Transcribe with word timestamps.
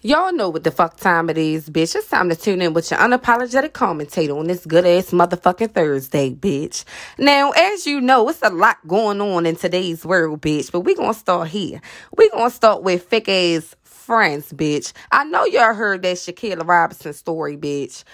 Y'all 0.00 0.32
know 0.32 0.48
what 0.48 0.62
the 0.62 0.70
fuck 0.70 0.96
time 0.96 1.28
it 1.28 1.36
is, 1.36 1.68
bitch. 1.68 1.96
It's 1.96 2.08
time 2.08 2.28
to 2.28 2.36
tune 2.36 2.62
in 2.62 2.72
with 2.72 2.88
your 2.88 3.00
unapologetic 3.00 3.72
commentator 3.72 4.38
on 4.38 4.46
this 4.46 4.64
good 4.64 4.86
ass 4.86 5.10
motherfucking 5.10 5.72
Thursday, 5.72 6.30
bitch. 6.30 6.84
Now, 7.18 7.50
as 7.50 7.84
you 7.84 8.00
know, 8.00 8.28
it's 8.28 8.40
a 8.42 8.48
lot 8.48 8.76
going 8.86 9.20
on 9.20 9.44
in 9.44 9.56
today's 9.56 10.06
world, 10.06 10.40
bitch, 10.40 10.70
but 10.70 10.82
we 10.82 10.94
gonna 10.94 11.14
start 11.14 11.48
here. 11.48 11.80
we 12.16 12.30
gonna 12.30 12.48
start 12.48 12.84
with 12.84 13.02
fake 13.08 13.28
ass 13.28 13.74
friends, 13.82 14.52
bitch. 14.52 14.92
I 15.10 15.24
know 15.24 15.44
y'all 15.46 15.74
heard 15.74 16.02
that 16.02 16.16
Shanquella 16.18 16.64
Robinson 16.64 17.12
story, 17.12 17.56
bitch. 17.56 18.04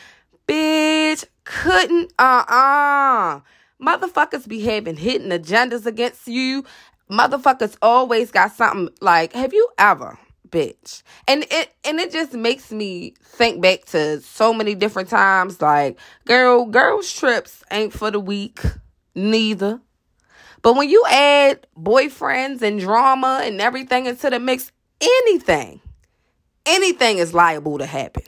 Bitch, 0.48 1.26
couldn't, 1.44 2.14
uh 2.18 2.44
uh. 2.48 3.40
Motherfuckers 3.78 4.48
be 4.48 4.62
having 4.62 4.96
hidden 4.96 5.28
agendas 5.28 5.84
against 5.84 6.28
you. 6.28 6.64
Motherfuckers 7.10 7.76
always 7.82 8.30
got 8.30 8.52
something 8.52 8.88
like, 9.02 9.34
have 9.34 9.52
you 9.52 9.68
ever? 9.76 10.18
Bitch. 10.54 11.02
And 11.26 11.44
it 11.50 11.74
and 11.84 11.98
it 11.98 12.12
just 12.12 12.32
makes 12.32 12.70
me 12.70 13.14
think 13.22 13.60
back 13.60 13.84
to 13.86 14.20
so 14.20 14.54
many 14.54 14.74
different 14.74 15.08
times 15.08 15.60
like 15.60 15.98
girl 16.24 16.66
girls 16.66 17.12
trips 17.12 17.64
ain't 17.70 17.92
for 17.92 18.10
the 18.10 18.20
weak 18.20 18.60
neither. 19.14 19.80
But 20.62 20.76
when 20.76 20.88
you 20.88 21.04
add 21.10 21.66
boyfriends 21.76 22.62
and 22.62 22.80
drama 22.80 23.42
and 23.44 23.60
everything 23.60 24.06
into 24.06 24.30
the 24.30 24.38
mix, 24.38 24.72
anything 25.00 25.80
anything 26.66 27.18
is 27.18 27.34
liable 27.34 27.78
to 27.78 27.86
happen. 27.86 28.22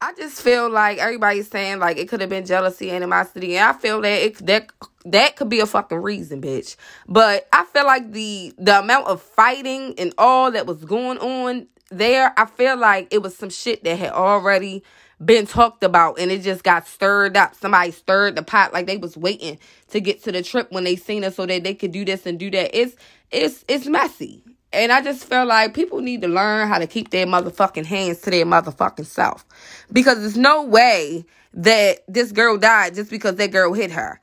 I 0.00 0.12
just 0.14 0.40
feel 0.42 0.70
like 0.70 0.98
everybody's 0.98 1.48
saying 1.48 1.80
like 1.80 1.96
it 1.96 2.08
could 2.08 2.20
have 2.20 2.30
been 2.30 2.46
jealousy, 2.46 2.90
animosity, 2.90 3.56
and 3.56 3.68
I 3.68 3.72
feel 3.72 4.00
that 4.02 4.22
it 4.22 4.46
that 4.46 4.70
that 5.12 5.36
could 5.36 5.48
be 5.48 5.60
a 5.60 5.66
fucking 5.66 5.98
reason, 5.98 6.40
bitch. 6.40 6.76
But 7.06 7.48
I 7.52 7.64
feel 7.64 7.86
like 7.86 8.12
the 8.12 8.52
the 8.58 8.78
amount 8.80 9.06
of 9.08 9.22
fighting 9.22 9.94
and 9.98 10.14
all 10.18 10.50
that 10.52 10.66
was 10.66 10.84
going 10.84 11.18
on 11.18 11.66
there, 11.90 12.32
I 12.36 12.46
feel 12.46 12.76
like 12.76 13.08
it 13.12 13.22
was 13.22 13.36
some 13.36 13.50
shit 13.50 13.84
that 13.84 13.98
had 13.98 14.12
already 14.12 14.82
been 15.24 15.46
talked 15.46 15.82
about 15.82 16.18
and 16.18 16.30
it 16.30 16.42
just 16.42 16.62
got 16.62 16.86
stirred 16.86 17.36
up. 17.36 17.54
Somebody 17.54 17.90
stirred 17.90 18.36
the 18.36 18.42
pot 18.42 18.72
like 18.72 18.86
they 18.86 18.96
was 18.96 19.16
waiting 19.16 19.58
to 19.90 20.00
get 20.00 20.22
to 20.24 20.32
the 20.32 20.42
trip 20.42 20.70
when 20.70 20.84
they 20.84 20.96
seen 20.96 21.24
us 21.24 21.36
so 21.36 21.46
that 21.46 21.64
they 21.64 21.74
could 21.74 21.92
do 21.92 22.04
this 22.04 22.26
and 22.26 22.38
do 22.38 22.50
that. 22.50 22.78
It's 22.78 22.94
it's 23.30 23.64
it's 23.68 23.86
messy. 23.86 24.42
And 24.72 24.92
I 24.92 25.00
just 25.00 25.24
feel 25.24 25.46
like 25.46 25.72
people 25.72 26.00
need 26.00 26.20
to 26.22 26.28
learn 26.28 26.68
how 26.68 26.78
to 26.78 26.86
keep 26.86 27.10
their 27.10 27.26
motherfucking 27.26 27.86
hands 27.86 28.20
to 28.22 28.30
their 28.30 28.44
motherfucking 28.44 29.06
self. 29.06 29.46
Because 29.90 30.18
there's 30.20 30.36
no 30.36 30.62
way 30.64 31.24
that 31.54 32.04
this 32.06 32.32
girl 32.32 32.58
died 32.58 32.94
just 32.94 33.10
because 33.10 33.36
that 33.36 33.50
girl 33.50 33.72
hit 33.72 33.90
her. 33.92 34.20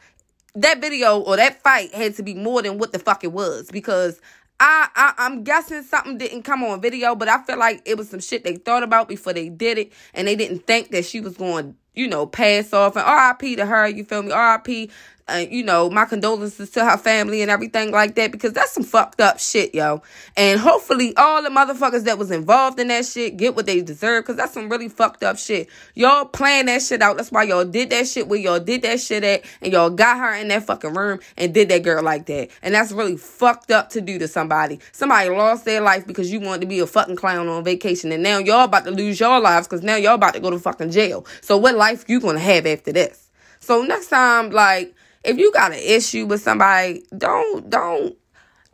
That 0.56 0.80
video 0.80 1.20
or 1.20 1.36
that 1.38 1.62
fight 1.62 1.94
had 1.94 2.16
to 2.16 2.24
be 2.24 2.34
more 2.34 2.62
than 2.62 2.78
what 2.78 2.94
the 2.94 3.00
fuck 3.00 3.24
it 3.24 3.32
was. 3.32 3.70
Because 3.70 4.20
I, 4.60 4.88
I 4.96 5.14
I'm 5.18 5.44
guessing 5.44 5.84
something 5.84 6.18
didn't 6.18 6.44
come 6.44 6.64
on 6.64 6.82
video, 6.82 7.16
but 7.16 7.28
I 7.28 7.44
feel 7.44 7.58
like 7.58 7.82
it 7.86 7.98
was 7.98 8.10
some 8.10 8.22
shit 8.22 8.44
they 8.44 8.56
thought 8.56 8.84
about 8.84 9.10
before 9.10 9.34
they 9.34 9.50
did 9.50 9.78
it, 9.78 9.92
and 10.14 10.28
they 10.28 10.36
didn't 10.36 10.66
think 10.66 10.92
that 10.92 11.06
she 11.06 11.20
was 11.20 11.36
going, 11.36 11.76
you 11.96 12.08
know, 12.08 12.26
pass 12.26 12.74
off. 12.74 12.96
And 12.96 13.06
R.I.P. 13.06 13.58
to 13.58 13.66
her, 13.66 13.88
you 13.88 14.04
feel 14.04 14.24
me? 14.24 14.32
R.I.P 14.32 14.90
uh, 15.28 15.44
you 15.50 15.64
know, 15.64 15.90
my 15.90 16.06
condolences 16.06 16.70
to 16.70 16.86
her 16.86 16.98
family 16.98 17.42
and 17.42 17.50
everything 17.50 17.92
like 17.92 18.16
that 18.16 18.32
because 18.32 18.54
that's 18.54 18.72
some 18.72 18.84
fucked 18.84 19.20
up 19.20 19.40
shit, 19.40 19.74
yo. 19.74 20.04
And 20.38 20.60
hopefully 20.60 21.16
all 21.18 21.42
the 21.42 21.50
motherfuckers 21.50 22.04
that 22.04 22.20
was 22.20 22.30
involved 22.30 22.80
in 22.80 22.90
that 22.90 23.06
shit 23.06 23.36
get 23.36 23.56
what 23.56 23.66
they 23.66 23.82
deserve 23.82 24.24
because 24.24 24.36
that's 24.36 24.54
some 24.54 24.70
really 24.70 24.88
fucked 24.88 25.24
up 25.24 25.38
shit. 25.38 25.68
Y'all 25.96 26.26
playing 26.26 26.68
that 26.68 26.84
shit 26.84 27.02
out. 27.02 27.18
That's 27.18 27.32
why 27.32 27.44
y'all 27.44 27.66
did 27.66 27.90
that 27.90 28.08
shit 28.08 28.28
where 28.28 28.40
y'all 28.40 28.60
did 28.60 28.84
that 28.84 29.00
shit 29.00 29.24
at 29.24 29.44
and 29.62 29.74
y'all 29.74 29.90
got 29.90 30.20
her 30.20 30.36
in 30.36 30.48
that 30.50 30.68
fucking 30.68 30.94
room 30.94 31.20
and 31.38 31.54
did 31.54 31.70
that 31.70 31.82
girl 31.82 32.04
like 32.04 32.28
that. 32.28 32.50
And 32.62 32.76
that's 32.76 32.92
really 32.92 33.18
fucked 33.18 33.72
up 33.72 33.90
to 33.92 34.02
do 34.02 34.20
to 34.20 34.28
somebody. 34.28 34.80
Somebody 34.92 35.30
lost 35.30 35.66
their 35.66 35.82
life 35.82 36.06
because 36.06 36.32
you 36.32 36.40
wanted 36.40 36.62
to 36.62 36.68
be 36.68 36.80
a 36.80 36.86
fucking 36.86 37.16
clown 37.16 37.48
on 37.48 37.64
vacation 37.64 38.12
and 38.12 38.22
now 38.22 38.38
y'all 38.38 38.66
about 38.66 38.86
to 38.86 38.92
lose 38.92 39.20
your 39.20 39.40
lives 39.40 39.68
because 39.68 39.82
now 39.82 39.96
y'all 39.96 40.14
about 40.14 40.36
to 40.36 40.40
go 40.40 40.52
to 40.52 40.60
fucking 40.60 40.92
jail. 40.92 41.26
So 41.42 41.58
what 41.58 41.74
life 41.86 42.06
you 42.08 42.20
gonna 42.20 42.40
have 42.40 42.66
after 42.66 42.92
this? 42.92 43.30
So 43.60 43.84
next 43.84 44.10
time, 44.10 44.50
like, 44.50 44.94
if 45.24 45.38
you 45.38 45.52
got 45.52 45.72
an 45.72 45.80
issue 45.80 46.26
with 46.26 46.42
somebody, 46.42 47.04
don't 47.18 47.70
don't 47.70 48.16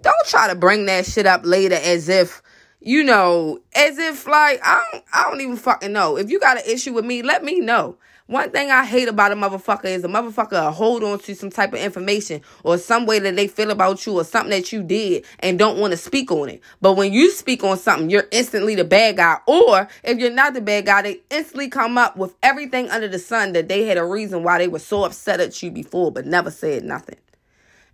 don't 0.02 0.28
try 0.28 0.48
to 0.48 0.56
bring 0.56 0.86
that 0.86 1.06
shit 1.06 1.26
up 1.26 1.42
later 1.44 1.76
as 1.76 2.10
if 2.10 2.42
you 2.80 3.04
know, 3.04 3.60
as 3.76 3.98
if 3.98 4.28
like 4.28 4.60
I 4.64 4.84
don't 4.92 5.04
I 5.14 5.24
don't 5.30 5.42
even 5.42 5.58
fucking 5.58 5.92
know. 5.92 6.18
If 6.18 6.30
you 6.30 6.40
got 6.40 6.58
an 6.58 6.64
issue 6.66 6.94
with 6.94 7.06
me, 7.06 7.22
let 7.22 7.44
me 7.44 7.60
know. 7.60 7.98
One 8.32 8.50
thing 8.50 8.72
I 8.72 8.86
hate 8.86 9.10
about 9.10 9.34
a 9.34 9.36
motherfucker 9.36 9.88
is 9.88 10.06
a 10.06 10.08
motherfucker 10.08 10.72
hold 10.72 11.04
on 11.04 11.20
to 11.20 11.36
some 11.36 11.50
type 11.50 11.74
of 11.74 11.80
information 11.80 12.40
or 12.64 12.78
some 12.78 13.06
way 13.06 13.20
that 13.20 13.36
they 13.36 13.50
feel 13.50 13.72
about 13.72 14.06
you 14.06 14.14
or 14.14 14.24
something 14.24 14.52
that 14.52 14.72
you 14.72 14.84
did 14.84 15.26
and 15.40 15.60
don't 15.60 15.78
want 15.78 15.92
to 15.92 15.98
speak 15.98 16.32
on 16.32 16.48
it. 16.48 16.62
But 16.80 16.94
when 16.94 17.12
you 17.12 17.30
speak 17.32 17.62
on 17.66 17.78
something, 17.78 18.10
you're 18.10 18.30
instantly 18.32 18.76
the 18.76 18.86
bad 18.86 19.18
guy. 19.18 19.40
Or 19.48 19.90
if 20.06 20.18
you're 20.18 20.32
not 20.32 20.54
the 20.54 20.62
bad 20.62 20.86
guy, 20.86 21.02
they 21.02 21.20
instantly 21.30 21.68
come 21.68 21.98
up 21.98 22.16
with 22.16 22.34
everything 22.42 22.90
under 22.90 23.10
the 23.10 23.20
sun 23.20 23.52
that 23.52 23.68
they 23.68 23.84
had 23.84 23.98
a 23.98 24.06
reason 24.06 24.44
why 24.44 24.60
they 24.60 24.70
were 24.70 24.80
so 24.80 25.04
upset 25.04 25.42
at 25.42 25.62
you 25.62 25.70
before 25.70 26.10
but 26.10 26.26
never 26.26 26.52
said 26.52 26.86
nothing 26.86 27.18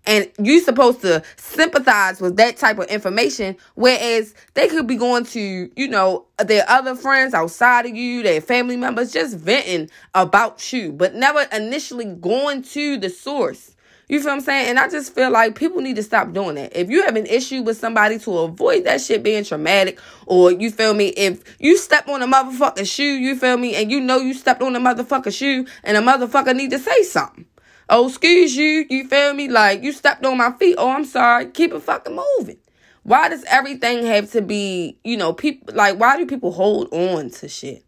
and 0.06 0.32
you're 0.42 0.64
supposed 0.64 1.02
to 1.02 1.24
sympathize 1.36 2.22
with 2.22 2.38
that 2.38 2.58
type 2.58 2.80
of 2.80 2.86
information 2.86 3.56
whereas 3.76 4.34
they 4.54 4.68
could 4.68 4.88
be 4.88 4.96
going 4.96 5.24
to 5.24 5.70
you 5.76 5.88
know 5.88 6.26
their 6.46 6.64
other 6.70 6.96
friends 6.96 7.34
outside 7.34 7.86
of 7.86 7.96
you 7.96 8.24
their 8.24 8.42
family 8.42 8.78
members 8.78 9.12
just 9.12 9.38
venting 9.38 9.90
about 10.14 10.72
you 10.72 10.92
but 10.92 11.16
never 11.16 11.46
initially 11.52 12.06
going 12.06 12.62
to 12.62 12.98
the 12.98 13.10
source 13.10 13.76
you 14.10 14.22
feel 14.22 14.30
what 14.30 14.36
I'm 14.36 14.42
saying? 14.42 14.70
And 14.70 14.80
I 14.80 14.88
just 14.88 15.14
feel 15.14 15.30
like 15.32 15.56
people 15.56 15.82
need 15.82 15.98
to 15.98 16.04
stop 16.04 16.32
doing 16.32 16.56
that. 16.56 16.78
If 16.78 16.90
you 16.90 17.04
have 17.04 17.18
an 17.18 17.26
issue 17.26 17.62
with 17.62 17.78
somebody 17.78 18.18
to 18.20 18.38
avoid 18.40 18.86
that 18.86 19.02
shit 19.02 19.22
being 19.22 19.44
traumatic, 19.44 20.00
or 20.26 20.52
you 20.52 20.72
feel 20.72 20.94
me, 20.94 21.10
if 21.10 21.44
you 21.60 21.78
step 21.78 22.08
on 22.08 22.22
a 22.22 22.28
motherfucking 22.28 22.90
shoe, 22.90 23.04
you 23.04 23.36
feel 23.36 23.58
me, 23.58 23.76
and 23.76 23.92
you 23.92 24.00
know 24.00 24.18
you 24.18 24.34
stepped 24.34 24.62
on 24.62 24.78
a 24.78 24.80
motherfucking 24.80 25.38
shoe, 25.38 25.66
and 25.84 25.98
a 25.98 26.02
motherfucker 26.02 26.56
need 26.56 26.72
to 26.72 26.80
say 26.80 27.04
something. 27.04 27.46
Oh, 27.90 28.08
excuse 28.08 28.56
you. 28.56 28.86
You 28.90 29.08
feel 29.08 29.34
me? 29.34 29.48
Like, 29.48 29.84
you 29.84 29.92
stepped 29.92 30.26
on 30.26 30.38
my 30.38 30.52
feet. 30.54 30.76
Oh, 30.78 30.92
I'm 30.92 31.06
sorry. 31.06 31.48
Keep 31.48 31.74
it 31.74 31.82
fucking 31.82 32.20
moving. 32.38 32.58
Why 33.04 33.30
does 33.30 33.46
everything 33.46 34.06
have 34.06 34.32
to 34.32 34.42
be, 34.42 34.98
you 35.06 35.16
know, 35.16 35.32
people, 35.32 35.74
like, 35.74 35.98
why 35.98 36.18
do 36.18 36.26
people 36.26 36.52
hold 36.52 36.92
on 36.92 37.30
to 37.30 37.48
shit? 37.48 37.86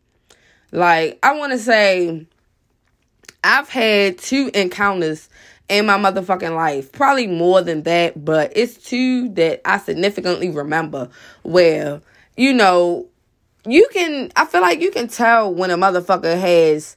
Like, 0.71 1.19
I 1.21 1.37
want 1.37 1.51
to 1.51 1.57
say, 1.57 2.25
I've 3.43 3.67
had 3.67 4.17
two 4.17 4.49
encounters 4.53 5.27
in 5.67 5.85
my 5.85 5.97
motherfucking 5.97 6.55
life. 6.55 6.91
Probably 6.93 7.27
more 7.27 7.61
than 7.61 7.83
that, 7.83 8.23
but 8.23 8.53
it's 8.55 8.75
two 8.75 9.29
that 9.33 9.61
I 9.65 9.77
significantly 9.77 10.49
remember 10.49 11.09
where, 11.43 12.01
you 12.37 12.53
know, 12.53 13.07
you 13.65 13.89
can, 13.91 14.31
I 14.37 14.45
feel 14.45 14.61
like 14.61 14.79
you 14.79 14.91
can 14.91 15.09
tell 15.09 15.53
when 15.53 15.69
a 15.69 15.77
motherfucker 15.77 16.39
has 16.39 16.95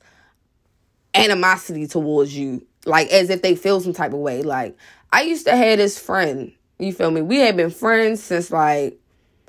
animosity 1.14 1.88
towards 1.88 2.36
you 2.36 2.64
like 2.86 3.08
as 3.08 3.30
if 3.30 3.42
they 3.42 3.54
feel 3.54 3.80
some 3.80 3.92
type 3.92 4.12
of 4.12 4.18
way. 4.18 4.42
Like 4.42 4.76
I 5.12 5.22
used 5.22 5.46
to 5.46 5.56
have 5.56 5.78
this 5.78 5.98
friend, 5.98 6.52
you 6.78 6.92
feel 6.92 7.10
me? 7.10 7.22
We 7.22 7.38
had 7.38 7.56
been 7.56 7.70
friends 7.70 8.22
since 8.22 8.50
like 8.50 8.98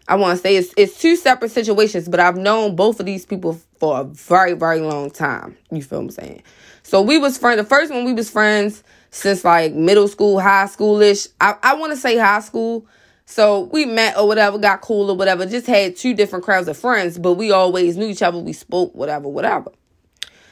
I 0.08 0.16
want 0.16 0.38
to 0.38 0.42
say 0.42 0.58
it's 0.58 0.74
it's 0.78 1.00
two 1.00 1.16
separate 1.16 1.52
situations, 1.52 2.10
but 2.10 2.20
I've 2.20 2.38
known 2.38 2.76
both 2.76 3.00
of 3.00 3.06
these 3.06 3.26
people 3.26 3.60
for 3.80 4.02
a 4.02 4.04
very 4.04 4.54
very 4.54 4.80
long 4.80 5.10
time. 5.10 5.58
You 5.72 5.82
feel 5.82 6.00
what 6.00 6.06
I'm 6.06 6.12
saying? 6.12 6.44
So 6.84 7.02
we 7.02 7.18
was 7.18 7.38
friends. 7.38 7.62
The 7.62 7.68
first 7.68 7.92
one 7.92 8.04
we 8.04 8.14
was 8.14 8.30
friends 8.30 8.84
since 9.12 9.44
like 9.44 9.74
middle 9.74 10.08
school, 10.08 10.40
high 10.40 10.66
schoolish. 10.66 11.30
I 11.40 11.56
I 11.64 11.76
want 11.76 11.92
to 11.94 11.98
say 11.98 12.18
high 12.18 12.42
school. 12.42 12.86
So 13.26 13.70
we 13.72 13.86
met 13.86 14.18
or 14.18 14.28
whatever, 14.28 14.58
got 14.58 14.82
cool 14.82 15.10
or 15.10 15.16
whatever. 15.16 15.46
Just 15.46 15.66
had 15.66 15.96
two 15.96 16.14
different 16.14 16.44
crowds 16.44 16.68
of 16.68 16.78
friends, 16.78 17.18
but 17.18 17.34
we 17.34 17.52
always 17.52 17.96
knew 17.96 18.08
each 18.08 18.22
other. 18.22 18.38
We 18.38 18.52
spoke 18.52 18.94
whatever, 18.94 19.30
whatever. 19.30 19.72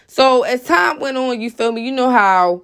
So 0.08 0.44
as 0.44 0.64
time 0.64 1.00
went 1.00 1.18
on, 1.18 1.42
you 1.42 1.50
feel 1.50 1.72
me? 1.72 1.82
You 1.82 1.92
know 1.92 2.10
how 2.10 2.64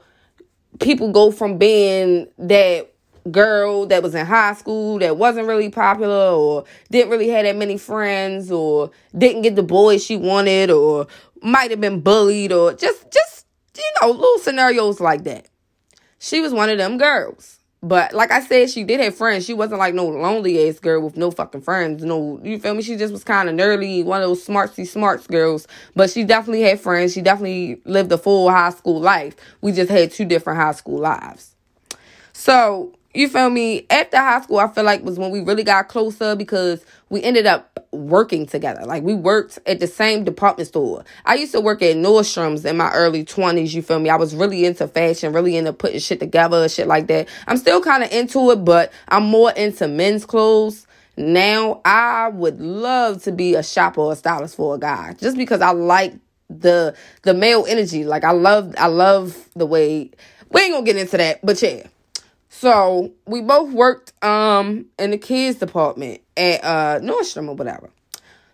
people 0.80 1.12
go 1.12 1.32
from 1.32 1.58
being 1.58 2.28
that 2.38 2.92
girl 3.32 3.86
that 3.88 4.02
was 4.02 4.16
in 4.16 4.26
high 4.26 4.54
school 4.54 5.00
that 5.00 5.18
wasn't 5.18 5.48
really 5.48 5.70
popular 5.70 6.32
or 6.32 6.64
didn't 6.90 7.12
really 7.12 7.28
have 7.30 7.44
that 7.44 7.56
many 7.56 7.78
friends 7.78 8.52
or 8.52 8.90
didn't 9.18 9.42
get 9.42 9.56
the 9.56 9.64
boys 9.64 10.04
she 10.04 10.16
wanted 10.16 10.70
or 10.70 11.08
might 11.42 11.70
have 11.72 11.82
been 11.82 12.00
bullied 12.00 12.52
or 12.52 12.74
just 12.74 13.12
just 13.12 13.46
you 13.76 13.84
know 14.02 14.12
little 14.12 14.40
scenarios 14.40 15.00
like 15.00 15.24
that. 15.24 15.48
She 16.20 16.42
was 16.42 16.54
one 16.54 16.70
of 16.70 16.78
them 16.78 16.98
girls 16.98 17.60
but 17.84 18.14
like 18.14 18.32
I 18.32 18.42
said, 18.42 18.70
she 18.70 18.84
did 18.84 19.00
have 19.00 19.16
friends. 19.16 19.46
She 19.46 19.54
wasn't 19.54 19.80
like 19.80 19.94
no 19.94 20.08
lonely 20.08 20.68
ass 20.68 20.80
girl 20.80 21.02
with 21.02 21.16
no 21.16 21.30
fucking 21.30 21.62
friends. 21.62 22.04
No, 22.04 22.40
you 22.44 22.60
feel 22.60 22.74
me? 22.74 22.82
She 22.82 22.96
just 22.96 23.14
was 23.14 23.24
kind 23.24 23.48
of 23.48 23.56
nerdy, 23.56 24.04
one 24.04 24.22
of 24.22 24.28
those 24.28 24.46
smartsy 24.46 24.88
smarts 24.88 25.28
girls. 25.28 25.68
But 25.96 26.10
she 26.10 26.24
definitely 26.24 26.62
had 26.62 26.80
friends. 26.80 27.14
She 27.14 27.22
definitely 27.22 27.80
lived 27.86 28.12
a 28.12 28.18
full 28.18 28.50
high 28.50 28.72
school 28.72 29.00
life. 29.00 29.36
We 29.62 29.72
just 29.74 29.92
had 29.92 30.12
two 30.12 30.26
different 30.26 30.60
high 30.60 30.72
school 30.72 31.00
lives. 31.00 31.56
So 32.34 32.94
you 33.18 33.30
feel 33.30 33.50
me? 33.50 33.86
After 33.90 34.18
high 34.18 34.42
school, 34.42 34.60
I 34.60 34.68
feel 34.68 34.84
like 34.84 35.04
was 35.04 35.18
when 35.18 35.32
we 35.32 35.42
really 35.42 35.64
got 35.64 35.88
closer 35.88 36.36
because 36.36 36.86
we 37.10 37.24
ended 37.24 37.46
up 37.46 37.86
working 37.92 38.46
together. 38.46 38.86
Like 38.86 39.04
we 39.04 39.14
worked 39.16 39.60
at 39.66 39.80
the 39.80 39.88
same 39.88 40.24
department 40.24 40.68
store. 40.68 41.04
I 41.26 41.36
used 41.36 41.54
to 41.54 41.62
work 41.62 41.82
at 41.82 41.96
Nordstrom's 41.96 42.66
in 42.66 42.78
my 42.78 42.92
early 42.94 43.26
20s, 43.26 43.74
you 43.74 43.82
feel 43.82 44.00
me? 44.00 44.10
I 44.10 44.18
was 44.18 44.36
really 44.36 44.66
into 44.66 44.88
fashion, 44.88 45.34
really 45.34 45.58
into 45.58 45.74
putting 45.74 46.00
shit 46.00 46.20
together, 46.20 46.70
shit 46.70 46.88
like 46.88 47.08
that. 47.08 47.28
I'm 47.48 47.58
still 47.58 47.82
kind 47.82 48.04
of 48.04 48.12
into 48.12 48.52
it, 48.52 48.64
but 48.64 48.92
I'm 49.08 49.24
more 49.24 49.52
into 49.52 49.88
men's 49.88 50.26
clothes 50.26 50.86
Now 51.18 51.82
I 51.86 52.30
would 52.30 52.60
love 52.62 53.24
to 53.24 53.32
be 53.32 53.56
a 53.56 53.64
shopper 53.64 54.02
or 54.02 54.12
a 54.14 54.16
stylist 54.16 54.56
for 54.56 54.76
a 54.76 54.80
guy 54.80 55.14
just 55.20 55.38
because 55.38 55.62
I 55.62 55.72
like 55.72 56.14
the 56.50 56.96
the 57.24 57.34
male 57.34 57.66
energy. 57.68 58.06
Like 58.06 58.24
I 58.24 58.32
love 58.32 58.76
I 58.78 58.88
love 58.88 59.50
the 59.56 59.66
way 59.66 60.12
we 60.52 60.62
ain't 60.62 60.74
gonna 60.74 60.86
get 60.86 60.98
into 60.98 61.18
that, 61.18 61.40
but 61.44 61.60
yeah. 61.62 61.88
So 62.60 63.14
we 63.28 63.42
both 63.42 63.72
worked 63.72 64.14
um 64.24 64.88
in 64.98 65.12
the 65.12 65.20
kids 65.20 65.60
department 65.60 66.22
at 66.36 66.64
uh 66.64 67.00
Nordstrom 67.02 67.50
or 67.50 67.54
whatever. 67.54 67.92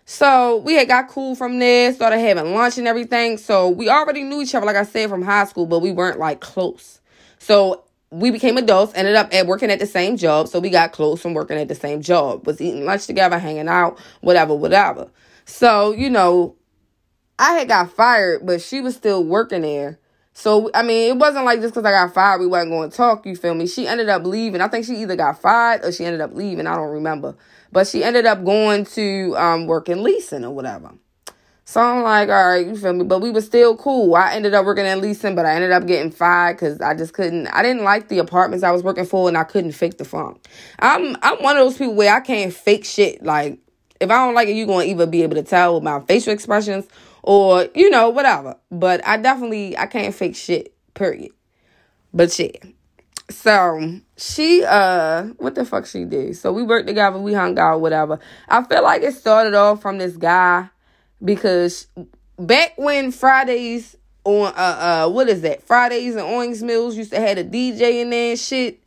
So 0.04 0.58
we 0.58 0.74
had 0.74 0.88
got 0.88 1.08
cool 1.08 1.34
from 1.34 1.58
there, 1.58 1.90
started 1.94 2.18
having 2.18 2.52
lunch 2.52 2.76
and 2.76 2.86
everything. 2.86 3.38
So 3.38 3.70
we 3.70 3.88
already 3.88 4.22
knew 4.22 4.42
each 4.42 4.54
other, 4.54 4.66
like 4.66 4.76
I 4.76 4.82
said, 4.82 5.08
from 5.08 5.22
high 5.22 5.46
school, 5.46 5.64
but 5.64 5.78
we 5.78 5.90
weren't 5.90 6.18
like 6.18 6.42
close. 6.42 7.00
So 7.38 7.84
we 8.10 8.30
became 8.30 8.58
adults, 8.58 8.92
ended 8.94 9.14
up 9.14 9.32
at 9.32 9.46
working 9.46 9.70
at 9.70 9.78
the 9.78 9.86
same 9.86 10.18
job. 10.18 10.48
So 10.48 10.60
we 10.60 10.68
got 10.68 10.92
close 10.92 11.22
from 11.22 11.32
working 11.32 11.56
at 11.56 11.68
the 11.68 11.74
same 11.74 12.02
job, 12.02 12.46
was 12.46 12.60
eating 12.60 12.84
lunch 12.84 13.06
together, 13.06 13.38
hanging 13.38 13.68
out, 13.68 13.98
whatever, 14.20 14.54
whatever. 14.54 15.08
So, 15.46 15.92
you 15.92 16.10
know, 16.10 16.56
I 17.38 17.54
had 17.54 17.68
got 17.68 17.90
fired, 17.90 18.44
but 18.44 18.60
she 18.60 18.82
was 18.82 18.96
still 18.96 19.24
working 19.24 19.62
there. 19.62 19.98
So 20.36 20.68
I 20.74 20.82
mean, 20.82 21.12
it 21.12 21.16
wasn't 21.16 21.44
like 21.44 21.60
just 21.60 21.74
because 21.74 21.86
I 21.86 21.92
got 21.92 22.12
fired, 22.12 22.40
we 22.40 22.48
wasn't 22.48 22.72
going 22.72 22.90
to 22.90 22.96
talk. 22.96 23.24
You 23.24 23.36
feel 23.36 23.54
me? 23.54 23.68
She 23.68 23.86
ended 23.86 24.08
up 24.08 24.26
leaving. 24.26 24.60
I 24.60 24.68
think 24.68 24.84
she 24.84 24.96
either 24.96 25.14
got 25.14 25.40
fired 25.40 25.84
or 25.84 25.92
she 25.92 26.04
ended 26.04 26.20
up 26.20 26.34
leaving. 26.34 26.66
I 26.66 26.74
don't 26.74 26.90
remember, 26.90 27.36
but 27.70 27.86
she 27.86 28.02
ended 28.02 28.26
up 28.26 28.44
going 28.44 28.84
to 28.86 29.34
um 29.36 29.66
work 29.66 29.88
in 29.88 30.02
leasing 30.02 30.44
or 30.44 30.50
whatever. 30.50 30.90
So 31.66 31.80
I'm 31.80 32.02
like, 32.02 32.28
all 32.28 32.48
right, 32.48 32.66
you 32.66 32.76
feel 32.76 32.92
me? 32.92 33.04
But 33.04 33.20
we 33.20 33.30
were 33.30 33.40
still 33.40 33.76
cool. 33.76 34.14
I 34.16 34.34
ended 34.34 34.52
up 34.52 34.66
working 34.66 34.84
in 34.84 35.00
leasing, 35.00 35.34
but 35.34 35.46
I 35.46 35.54
ended 35.54 35.70
up 35.70 35.86
getting 35.86 36.10
fired 36.10 36.56
because 36.56 36.80
I 36.80 36.94
just 36.94 37.14
couldn't. 37.14 37.46
I 37.46 37.62
didn't 37.62 37.84
like 37.84 38.08
the 38.08 38.18
apartments 38.18 38.64
I 38.64 38.72
was 38.72 38.82
working 38.82 39.06
for, 39.06 39.28
and 39.28 39.38
I 39.38 39.44
couldn't 39.44 39.72
fake 39.72 39.98
the 39.98 40.04
funk. 40.04 40.46
I'm 40.80 41.16
I'm 41.22 41.42
one 41.42 41.56
of 41.56 41.64
those 41.64 41.78
people 41.78 41.94
where 41.94 42.14
I 42.14 42.20
can't 42.20 42.52
fake 42.52 42.84
shit. 42.84 43.22
Like 43.22 43.60
if 44.00 44.10
I 44.10 44.26
don't 44.26 44.34
like 44.34 44.48
it, 44.48 44.56
you're 44.56 44.66
gonna 44.66 44.84
either 44.84 45.06
be 45.06 45.22
able 45.22 45.36
to 45.36 45.44
tell 45.44 45.76
with 45.76 45.84
my 45.84 46.00
facial 46.00 46.32
expressions 46.32 46.86
or 47.24 47.66
you 47.74 47.88
know 47.88 48.10
whatever. 48.10 48.56
But 48.70 49.04
I 49.06 49.16
definitely 49.16 49.76
I 49.76 49.86
can't 49.86 50.14
fake 50.14 50.36
shit. 50.36 50.74
Period. 50.92 51.32
But 52.12 52.38
yeah. 52.38 52.50
So 53.30 54.00
she 54.18 54.62
uh 54.62 55.24
what 55.38 55.54
the 55.54 55.64
fuck 55.64 55.86
she 55.86 56.04
did? 56.04 56.36
So 56.36 56.52
we 56.52 56.62
worked 56.62 56.86
together, 56.86 57.18
we 57.18 57.32
hung 57.32 57.58
out, 57.58 57.80
whatever. 57.80 58.20
I 58.48 58.62
feel 58.62 58.82
like 58.82 59.02
it 59.02 59.14
started 59.14 59.54
off 59.54 59.80
from 59.80 59.96
this 59.96 60.16
guy 60.16 60.68
because 61.24 61.86
back 62.38 62.74
when 62.76 63.10
Fridays 63.10 63.96
on 64.24 64.48
uh 64.48 65.06
uh 65.06 65.08
what 65.08 65.28
is 65.28 65.40
that? 65.40 65.62
Fridays 65.62 66.16
and 66.16 66.24
Owings 66.24 66.62
Mills 66.62 66.94
used 66.94 67.12
to 67.12 67.20
have 67.20 67.38
a 67.38 67.44
DJ 67.44 68.02
in 68.02 68.10
there 68.10 68.36
shit. 68.36 68.80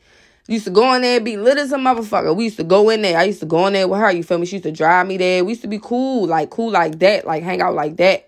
Used 0.48 0.66
to 0.66 0.72
go 0.72 0.94
in 0.94 1.02
there 1.02 1.20
be 1.20 1.38
lit 1.38 1.58
as 1.58 1.72
a 1.72 1.78
motherfucker. 1.78 2.36
We 2.36 2.46
used 2.46 2.58
to 2.58 2.64
go 2.64 2.90
in 2.92 3.02
there. 3.02 3.18
I 3.18 3.24
used 3.24 3.40
to 3.40 3.48
go 3.48 3.66
in 3.66 3.74
there 3.74 3.88
with 3.88 4.00
her. 4.00 4.12
You 4.12 4.24
feel 4.24 4.38
me? 4.38 4.46
She 4.46 4.58
used 4.58 4.64
to 4.64 4.72
drive 4.72 5.08
me 5.08 5.18
there. 5.18 5.44
We 5.44 5.54
used 5.54 5.64
to 5.64 5.68
be 5.68 5.80
cool, 5.80 6.28
like 6.28 6.52
cool 6.52 6.70
like 6.70 7.00
that, 7.00 7.26
like 7.26 7.42
hang 7.42 7.62
out 7.62 7.74
like 7.74 7.98
that. 7.98 8.27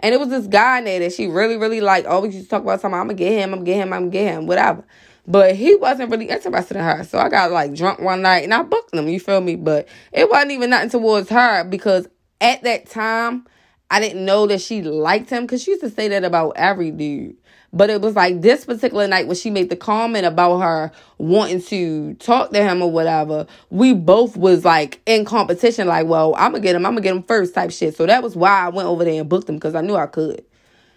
And 0.00 0.14
it 0.14 0.18
was 0.18 0.30
this 0.30 0.46
guy 0.46 0.80
there 0.82 1.00
that 1.00 1.12
she 1.12 1.26
really, 1.26 1.56
really 1.56 1.80
liked. 1.80 2.06
Always 2.06 2.34
used 2.34 2.46
to 2.46 2.50
talk 2.50 2.62
about 2.62 2.80
something. 2.80 2.98
I'm 2.98 3.06
gonna 3.06 3.14
get 3.14 3.32
him. 3.32 3.52
I'm 3.52 3.60
gonna 3.60 3.66
get 3.66 3.76
him. 3.76 3.92
I'm 3.92 4.00
gonna 4.00 4.10
get 4.10 4.34
him. 4.34 4.46
Whatever. 4.46 4.84
But 5.26 5.54
he 5.54 5.76
wasn't 5.76 6.10
really 6.10 6.28
interested 6.28 6.76
in 6.76 6.82
her. 6.82 7.04
So 7.04 7.18
I 7.18 7.28
got 7.28 7.52
like 7.52 7.74
drunk 7.74 8.00
one 8.00 8.22
night 8.22 8.44
and 8.44 8.54
I 8.54 8.62
booked 8.62 8.94
him. 8.94 9.08
You 9.08 9.20
feel 9.20 9.40
me? 9.40 9.56
But 9.56 9.88
it 10.12 10.28
wasn't 10.28 10.52
even 10.52 10.70
nothing 10.70 10.90
towards 10.90 11.28
her 11.28 11.64
because 11.64 12.08
at 12.40 12.62
that 12.62 12.88
time 12.88 13.46
I 13.90 14.00
didn't 14.00 14.24
know 14.24 14.46
that 14.46 14.60
she 14.60 14.82
liked 14.82 15.30
him 15.30 15.44
because 15.44 15.62
she 15.62 15.72
used 15.72 15.82
to 15.82 15.90
say 15.90 16.08
that 16.08 16.24
about 16.24 16.54
every 16.56 16.90
dude. 16.90 17.36
But 17.72 17.88
it 17.88 18.00
was 18.00 18.16
like 18.16 18.40
this 18.40 18.64
particular 18.64 19.06
night 19.06 19.28
when 19.28 19.36
she 19.36 19.48
made 19.48 19.70
the 19.70 19.76
comment 19.76 20.26
about 20.26 20.58
her 20.58 20.90
wanting 21.18 21.62
to 21.62 22.14
talk 22.14 22.50
to 22.50 22.62
him 22.62 22.82
or 22.82 22.90
whatever, 22.90 23.46
we 23.70 23.94
both 23.94 24.36
was 24.36 24.64
like 24.64 25.00
in 25.06 25.24
competition, 25.24 25.86
like, 25.86 26.06
well, 26.06 26.34
I'm 26.36 26.50
gonna 26.50 26.62
get 26.62 26.74
him, 26.74 26.84
I'm 26.84 26.92
gonna 26.92 27.02
get 27.02 27.14
him 27.14 27.22
first 27.22 27.54
type 27.54 27.70
shit. 27.70 27.94
So 27.94 28.06
that 28.06 28.22
was 28.22 28.34
why 28.34 28.66
I 28.66 28.68
went 28.70 28.88
over 28.88 29.04
there 29.04 29.20
and 29.20 29.28
booked 29.28 29.48
him 29.48 29.54
because 29.54 29.76
I 29.76 29.82
knew 29.82 29.94
I 29.94 30.06
could. 30.06 30.44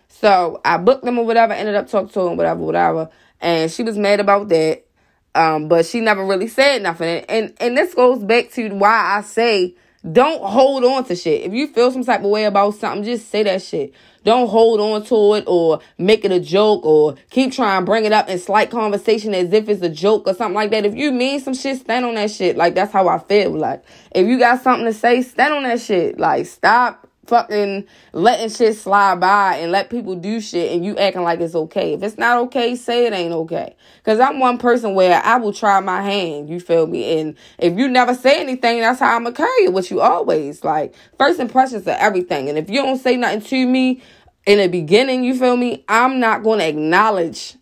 So 0.08 0.62
I 0.66 0.78
booked 0.78 1.06
him 1.06 1.20
or 1.20 1.26
whatever, 1.26 1.54
ended 1.54 1.76
up 1.76 1.90
talking 1.90 2.10
to 2.10 2.22
him, 2.22 2.38
whatever, 2.38 2.62
whatever. 2.62 3.10
And 3.40 3.70
she 3.70 3.84
was 3.84 3.98
mad 3.98 4.20
about 4.20 4.50
that. 4.50 4.86
Um, 5.36 5.68
but 5.68 5.86
she 5.86 6.00
never 6.00 6.26
really 6.26 6.48
said 6.48 6.82
nothing. 6.82 7.26
And 7.28 7.54
and 7.60 7.78
this 7.78 7.94
goes 7.94 8.24
back 8.24 8.52
to 8.52 8.70
why 8.70 9.18
I 9.18 9.22
say 9.22 9.76
don't 10.12 10.44
hold 10.44 10.84
on 10.84 11.06
to 11.06 11.16
shit. 11.16 11.44
If 11.44 11.54
you 11.54 11.68
feel 11.68 11.90
some 11.90 12.04
type 12.04 12.20
of 12.22 12.30
way 12.30 12.44
about 12.44 12.76
something, 12.76 13.04
just 13.04 13.30
say 13.30 13.44
that 13.44 13.62
shit. 13.62 13.94
Don't 14.26 14.50
hold 14.50 14.80
on 14.80 15.04
to 15.06 15.36
it 15.36 15.46
or 15.48 15.80
make 15.98 16.26
it 16.26 16.32
a 16.32 16.40
joke 16.40 16.86
or 16.86 17.16
keep 17.30 17.52
trying 17.52 17.82
to 17.82 17.86
bring 17.86 18.06
it 18.06 18.12
up 18.12 18.30
in 18.30 18.38
slight 18.40 18.70
conversation 18.70 19.34
as 19.34 19.52
if 19.54 19.70
it's 19.70 19.82
a 19.82 19.90
joke 19.90 20.28
or 20.28 20.34
something 20.34 20.56
like 20.56 20.72
that. 20.72 20.86
If 20.86 20.96
you 20.96 21.12
mean 21.12 21.40
some 21.40 21.54
shit, 21.54 21.80
stand 21.80 22.06
on 22.06 22.16
that 22.16 22.32
shit. 22.32 22.58
Like 22.58 22.76
that's 22.76 22.92
how 22.92 23.08
I 23.08 23.18
feel. 23.20 23.52
Like 23.52 23.84
if 24.12 24.28
you 24.28 24.40
got 24.40 24.62
something 24.62 24.86
to 24.86 24.94
say, 24.94 25.22
stand 25.22 25.54
on 25.54 25.64
that 25.64 25.80
shit. 25.80 26.20
Like 26.20 26.46
stop 26.48 27.08
fucking 27.26 27.86
letting 28.12 28.50
shit 28.50 28.76
slide 28.76 29.20
by 29.20 29.58
and 29.58 29.72
let 29.72 29.90
people 29.90 30.16
do 30.16 30.42
shit 30.42 30.72
and 30.72 30.84
you 30.86 30.98
acting 30.98 31.24
like 31.24 31.40
it's 31.40 31.56
okay. 31.56 31.94
If 31.94 32.04
it's 32.04 32.18
not 32.18 32.38
okay, 32.44 32.76
say 32.76 33.06
it 33.06 33.14
ain't 33.14 33.34
okay. 33.34 33.76
Cause 34.04 34.20
I'm 34.20 34.40
one 34.40 34.58
person 34.58 34.96
where 34.96 35.22
I 35.24 35.38
will 35.38 35.54
try 35.54 35.80
my 35.80 36.02
hand, 36.02 36.50
you 36.50 36.60
feel 36.60 36.88
me? 36.88 37.20
And 37.20 37.36
if 37.58 37.78
you 37.78 37.88
never 37.88 38.14
say 38.14 38.40
anything, 38.40 38.82
that's 38.82 39.00
how 39.00 39.16
I'm 39.16 39.24
gonna 39.24 39.36
carry 39.36 39.66
it 39.66 39.74
with 39.74 39.92
you 39.92 40.02
always. 40.02 40.64
Like 40.64 40.94
first 41.18 41.40
impressions 41.40 41.88
are 41.88 41.98
everything. 42.00 42.50
And 42.50 42.58
if 42.58 42.70
you 42.70 42.82
don't 42.82 42.98
say 42.98 43.16
nothing 43.16 43.42
to 43.42 43.68
me 43.68 44.02
in 44.46 44.60
the 44.60 44.68
beginning, 44.68 45.24
you 45.24 45.38
feel 45.38 45.56
me? 45.56 45.86
I'm 45.88 46.20
not 46.20 46.44
gonna 46.44 46.66
acknowledge 46.66 47.56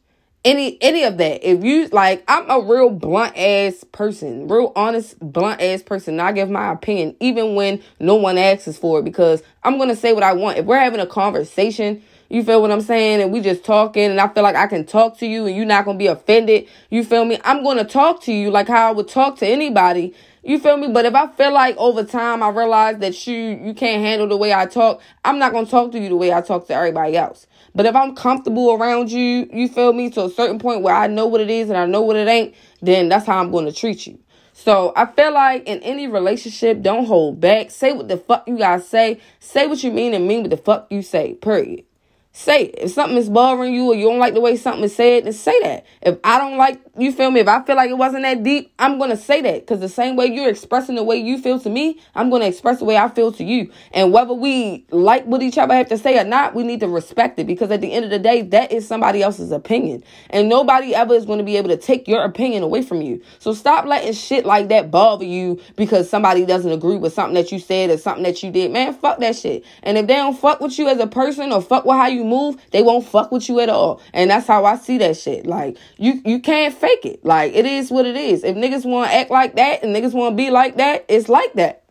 any 0.43 0.77
any 0.81 1.03
of 1.03 1.17
that. 1.17 1.47
If 1.47 1.63
you 1.63 1.88
like, 1.88 2.23
I'm 2.27 2.49
a 2.49 2.59
real 2.61 2.89
blunt 2.89 3.38
ass 3.38 3.83
person, 3.91 4.47
real 4.47 4.71
honest 4.75 5.19
blunt 5.19 5.61
ass 5.61 5.83
person. 5.83 6.19
I 6.19 6.31
give 6.31 6.49
my 6.49 6.71
opinion 6.71 7.15
even 7.19 7.55
when 7.55 7.81
no 7.99 8.15
one 8.15 8.38
asks 8.38 8.67
us 8.67 8.77
for 8.77 8.99
it 8.99 9.05
because 9.05 9.43
I'm 9.63 9.77
gonna 9.77 9.95
say 9.95 10.13
what 10.13 10.23
I 10.23 10.33
want. 10.33 10.57
If 10.57 10.65
we're 10.65 10.79
having 10.79 10.99
a 10.99 11.05
conversation, 11.07 12.01
you 12.29 12.43
feel 12.43 12.61
what 12.61 12.71
I'm 12.71 12.81
saying, 12.81 13.21
and 13.21 13.31
we 13.31 13.41
just 13.41 13.65
talking, 13.65 14.05
and 14.05 14.19
I 14.19 14.27
feel 14.29 14.43
like 14.43 14.55
I 14.55 14.67
can 14.67 14.85
talk 14.85 15.17
to 15.19 15.27
you, 15.27 15.45
and 15.45 15.55
you're 15.55 15.65
not 15.65 15.85
gonna 15.85 15.97
be 15.97 16.07
offended. 16.07 16.67
You 16.89 17.03
feel 17.03 17.25
me? 17.25 17.39
I'm 17.44 17.63
gonna 17.63 17.83
talk 17.83 18.23
to 18.23 18.33
you 18.33 18.49
like 18.49 18.67
how 18.67 18.89
I 18.89 18.91
would 18.91 19.09
talk 19.09 19.37
to 19.39 19.47
anybody. 19.47 20.15
You 20.44 20.57
feel 20.57 20.77
me? 20.77 20.87
But 20.87 21.05
if 21.05 21.13
I 21.13 21.27
feel 21.27 21.53
like 21.53 21.77
over 21.77 22.03
time 22.03 22.41
I 22.41 22.49
realize 22.49 22.97
that 22.99 23.27
you 23.27 23.35
you 23.35 23.73
can't 23.75 24.01
handle 24.01 24.27
the 24.27 24.37
way 24.37 24.53
I 24.53 24.65
talk, 24.65 25.01
I'm 25.23 25.37
not 25.37 25.51
gonna 25.51 25.67
talk 25.67 25.91
to 25.91 25.99
you 25.99 26.09
the 26.09 26.15
way 26.15 26.33
I 26.33 26.41
talk 26.41 26.65
to 26.67 26.73
everybody 26.73 27.15
else. 27.15 27.45
But 27.73 27.85
if 27.85 27.95
I'm 27.95 28.15
comfortable 28.15 28.73
around 28.73 29.12
you, 29.12 29.50
you 29.51 29.68
feel 29.68 29.94
me, 29.94 30.09
to 30.12 30.25
a 30.25 30.29
certain 30.29 30.59
point 30.59 30.81
where 30.81 30.95
I 30.95 31.07
know 31.07 31.25
what 31.27 31.41
it 31.41 31.50
is 31.50 31.69
and 31.69 31.77
I 31.77 31.85
know 31.85 32.01
what 32.01 32.15
it 32.15 32.27
ain't, 32.27 32.53
then 32.81 33.09
that's 33.09 33.25
how 33.25 33.39
I'm 33.39 33.51
going 33.51 33.65
to 33.65 33.71
treat 33.71 34.07
you. 34.07 34.19
So 34.53 34.94
I 34.95 35.06
feel 35.06 35.33
like 35.33 35.68
in 35.68 35.79
any 35.79 36.07
relationship, 36.07 36.81
don't 36.81 37.06
hold 37.06 37.39
back. 37.39 37.71
Say 37.71 37.94
what 37.94 38.09
the 38.09 38.18
fuck 38.18 38.47
you 38.47 38.57
guys 38.57 38.88
say. 38.88 39.19
Say 39.39 39.68
what 39.68 39.83
you 39.83 39.91
mean 39.91 40.13
and 40.13 40.27
mean 40.27 40.41
what 40.41 40.51
the 40.51 40.57
fuck 40.57 40.87
you 40.92 41.01
say. 41.01 41.35
Period. 41.35 41.85
Say. 42.33 42.64
If 42.64 42.92
something 42.92 43.18
is 43.18 43.30
bothering 43.30 43.73
you 43.73 43.88
or 43.88 43.95
you 43.95 44.06
don't 44.06 44.19
like 44.19 44.33
the 44.33 44.40
way 44.40 44.56
something 44.56 44.85
is 44.85 44.95
said, 44.95 45.26
then 45.26 45.33
say 45.33 45.59
that. 45.64 45.85
If 46.02 46.18
I 46.23 46.38
don't 46.38 46.57
like, 46.57 46.81
you 46.97 47.11
feel 47.11 47.30
me? 47.30 47.42
If 47.42 47.47
I 47.50 47.61
feel 47.64 47.76
like 47.76 47.90
it 47.90 47.97
wasn't 47.97 48.23
that 48.23 48.42
deep, 48.42 48.73
I'm 48.80 48.97
going 48.97 49.09
to 49.09 49.18
say 49.18 49.42
that. 49.42 49.61
Because 49.61 49.81
the 49.81 49.90
same 49.90 50.16
way 50.16 50.28
you're 50.28 50.50
expressing 50.50 50.95
the 50.95 51.04
way 51.04 51.18
you 51.18 51.38
feel 51.38 51.59
to 51.59 51.69
me, 51.69 52.00
I'm 52.16 52.30
going 52.30 52.42
to 52.42 52.47
express 52.47 52.80
the 52.80 52.85
way 52.85 52.95
I 52.95 53.09
feel 53.09 53.33
to 53.33 53.44
you. 53.44 53.69
And 53.94 54.14
whether 54.14 54.33
we 54.33 54.85
like 54.92 55.26
what 55.26 55.42
each 55.42 55.57
other 55.57 55.73
have 55.73 55.90
to 55.90 55.97
say 55.97 56.18
or 56.19 56.23
not, 56.23 56.56
we 56.56 56.64
need 56.64 56.80
to 56.80 56.88
respect 56.88 57.38
it. 57.38 57.47
Because 57.47 57.69
at 57.69 57.81
the 57.81 57.92
end 57.92 58.06
of 58.06 58.11
the 58.11 58.19
day, 58.19 58.44
that 58.44 58.71
is 58.71 58.88
somebody 58.88 59.21
else's 59.21 59.52
opinion. 59.52 60.02
And 60.30 60.47
nobody 60.47 60.95
ever 60.95 61.14
is 61.14 61.26
going 61.26 61.40
to 61.40 61.45
be 61.45 61.57
able 61.57 61.69
to 61.69 61.78
take 61.78 62.07
your 62.07 62.23
opinion 62.23 62.64
away 62.64 62.81
from 62.81 63.02
you. 63.02 63.21
So 63.40 63.54
stop 63.54 63.85
letting 63.85 64.14
shit 64.14 64.45
like 64.45 64.69
that 64.69 64.90
bother 64.90 65.26
you 65.26 65.59
because 65.76 66.09
somebody 66.09 66.45
doesn't 66.45 66.71
agree 66.71 66.97
with 66.97 67.11
something 67.11 67.35
that 67.35 67.52
you 67.52 67.59
said 67.59 67.90
or 67.90 67.97
something 67.97 68.23
that 68.23 68.42
you 68.42 68.52
did. 68.52 68.71
Man, 68.71 68.94
fuck 68.94 69.19
that 69.19 69.35
shit. 69.35 69.66
And 69.83 69.97
if 69.97 70.07
they 70.07 70.16
don't 70.16 70.38
fuck 70.38 70.61
with 70.61 70.80
you 70.80 70.88
as 70.88 70.97
a 71.00 71.07
person 71.07 71.52
or 71.52 71.61
fuck 71.61 71.83
with 71.83 71.97
how 71.97 72.07
you 72.07 72.20
you 72.21 72.28
move, 72.28 72.56
they 72.71 72.81
won't 72.81 73.06
fuck 73.06 73.31
with 73.31 73.49
you 73.49 73.59
at 73.59 73.69
all. 73.69 74.01
And 74.13 74.30
that's 74.30 74.47
how 74.47 74.66
I 74.66 74.78
see 74.78 74.97
that 74.99 75.18
shit. 75.18 75.45
Like 75.45 75.78
you 75.97 76.21
you 76.25 76.40
can't 76.40 76.73
fake 76.73 77.06
it. 77.06 77.25
Like 77.25 77.54
it 77.54 77.66
is 77.66 77.90
what 77.90 78.06
it 78.06 78.16
is. 78.16 78.44
If 78.44 78.56
niggas 78.56 78.85
want 78.85 79.09
to 79.09 79.16
act 79.16 79.31
like 79.31 79.56
that 79.56 79.83
and 79.83 79.95
niggas 79.95 80.13
want 80.13 80.33
to 80.33 80.35
be 80.37 80.51
like 80.51 80.78
that, 80.78 81.06
it's 81.07 81.30
like 81.30 81.54
that. 81.54 81.83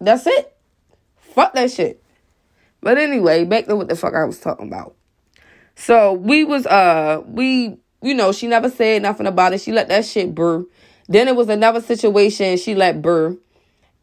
That's 0.00 0.26
it. 0.26 0.54
Fuck 1.16 1.54
that 1.54 1.70
shit. 1.70 2.02
But 2.80 2.98
anyway, 2.98 3.44
back 3.44 3.66
to 3.66 3.76
what 3.76 3.88
the 3.88 3.96
fuck 3.96 4.14
I 4.14 4.24
was 4.24 4.38
talking 4.38 4.68
about. 4.68 4.94
So 5.74 6.12
we 6.12 6.44
was 6.44 6.66
uh 6.66 7.22
we 7.26 7.78
you 8.02 8.14
know 8.14 8.32
she 8.32 8.46
never 8.46 8.68
said 8.68 9.02
nothing 9.02 9.26
about 9.26 9.52
it. 9.52 9.60
She 9.60 9.72
let 9.72 9.88
that 9.88 10.04
shit 10.04 10.34
brew. 10.34 10.70
Then 11.08 11.26
it 11.28 11.36
was 11.36 11.48
another 11.48 11.80
situation 11.80 12.58
she 12.58 12.74
let 12.74 13.00
brew. 13.00 13.40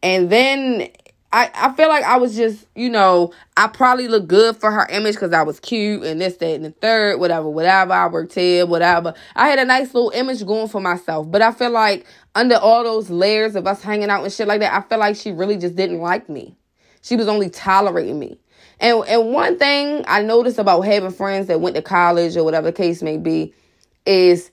And 0.02 0.30
then 0.30 0.88
I, 1.36 1.50
I 1.54 1.72
feel 1.74 1.88
like 1.88 2.02
I 2.02 2.16
was 2.16 2.34
just, 2.34 2.66
you 2.74 2.88
know, 2.88 3.30
I 3.58 3.66
probably 3.66 4.08
look 4.08 4.26
good 4.26 4.56
for 4.56 4.70
her 4.70 4.86
image 4.88 5.16
because 5.16 5.34
I 5.34 5.42
was 5.42 5.60
cute 5.60 6.02
and 6.02 6.18
this, 6.18 6.38
that, 6.38 6.54
and 6.54 6.64
the 6.64 6.70
third, 6.70 7.20
whatever, 7.20 7.46
whatever. 7.50 7.92
I 7.92 8.06
worked 8.06 8.32
here, 8.32 8.64
whatever. 8.64 9.12
I 9.34 9.48
had 9.48 9.58
a 9.58 9.66
nice 9.66 9.92
little 9.92 10.08
image 10.14 10.46
going 10.46 10.68
for 10.68 10.80
myself. 10.80 11.30
But 11.30 11.42
I 11.42 11.52
feel 11.52 11.68
like 11.68 12.06
under 12.34 12.54
all 12.54 12.84
those 12.84 13.10
layers 13.10 13.54
of 13.54 13.66
us 13.66 13.82
hanging 13.82 14.08
out 14.08 14.24
and 14.24 14.32
shit 14.32 14.48
like 14.48 14.60
that, 14.60 14.72
I 14.72 14.80
feel 14.88 14.98
like 14.98 15.14
she 15.14 15.30
really 15.30 15.58
just 15.58 15.76
didn't 15.76 16.00
like 16.00 16.26
me. 16.30 16.56
She 17.02 17.16
was 17.16 17.28
only 17.28 17.50
tolerating 17.50 18.18
me. 18.18 18.38
And 18.80 19.04
and 19.06 19.34
one 19.34 19.58
thing 19.58 20.06
I 20.08 20.22
noticed 20.22 20.58
about 20.58 20.80
having 20.82 21.10
friends 21.10 21.48
that 21.48 21.60
went 21.60 21.76
to 21.76 21.82
college 21.82 22.34
or 22.38 22.44
whatever 22.44 22.70
the 22.70 22.76
case 22.76 23.02
may 23.02 23.18
be 23.18 23.52
is 24.06 24.50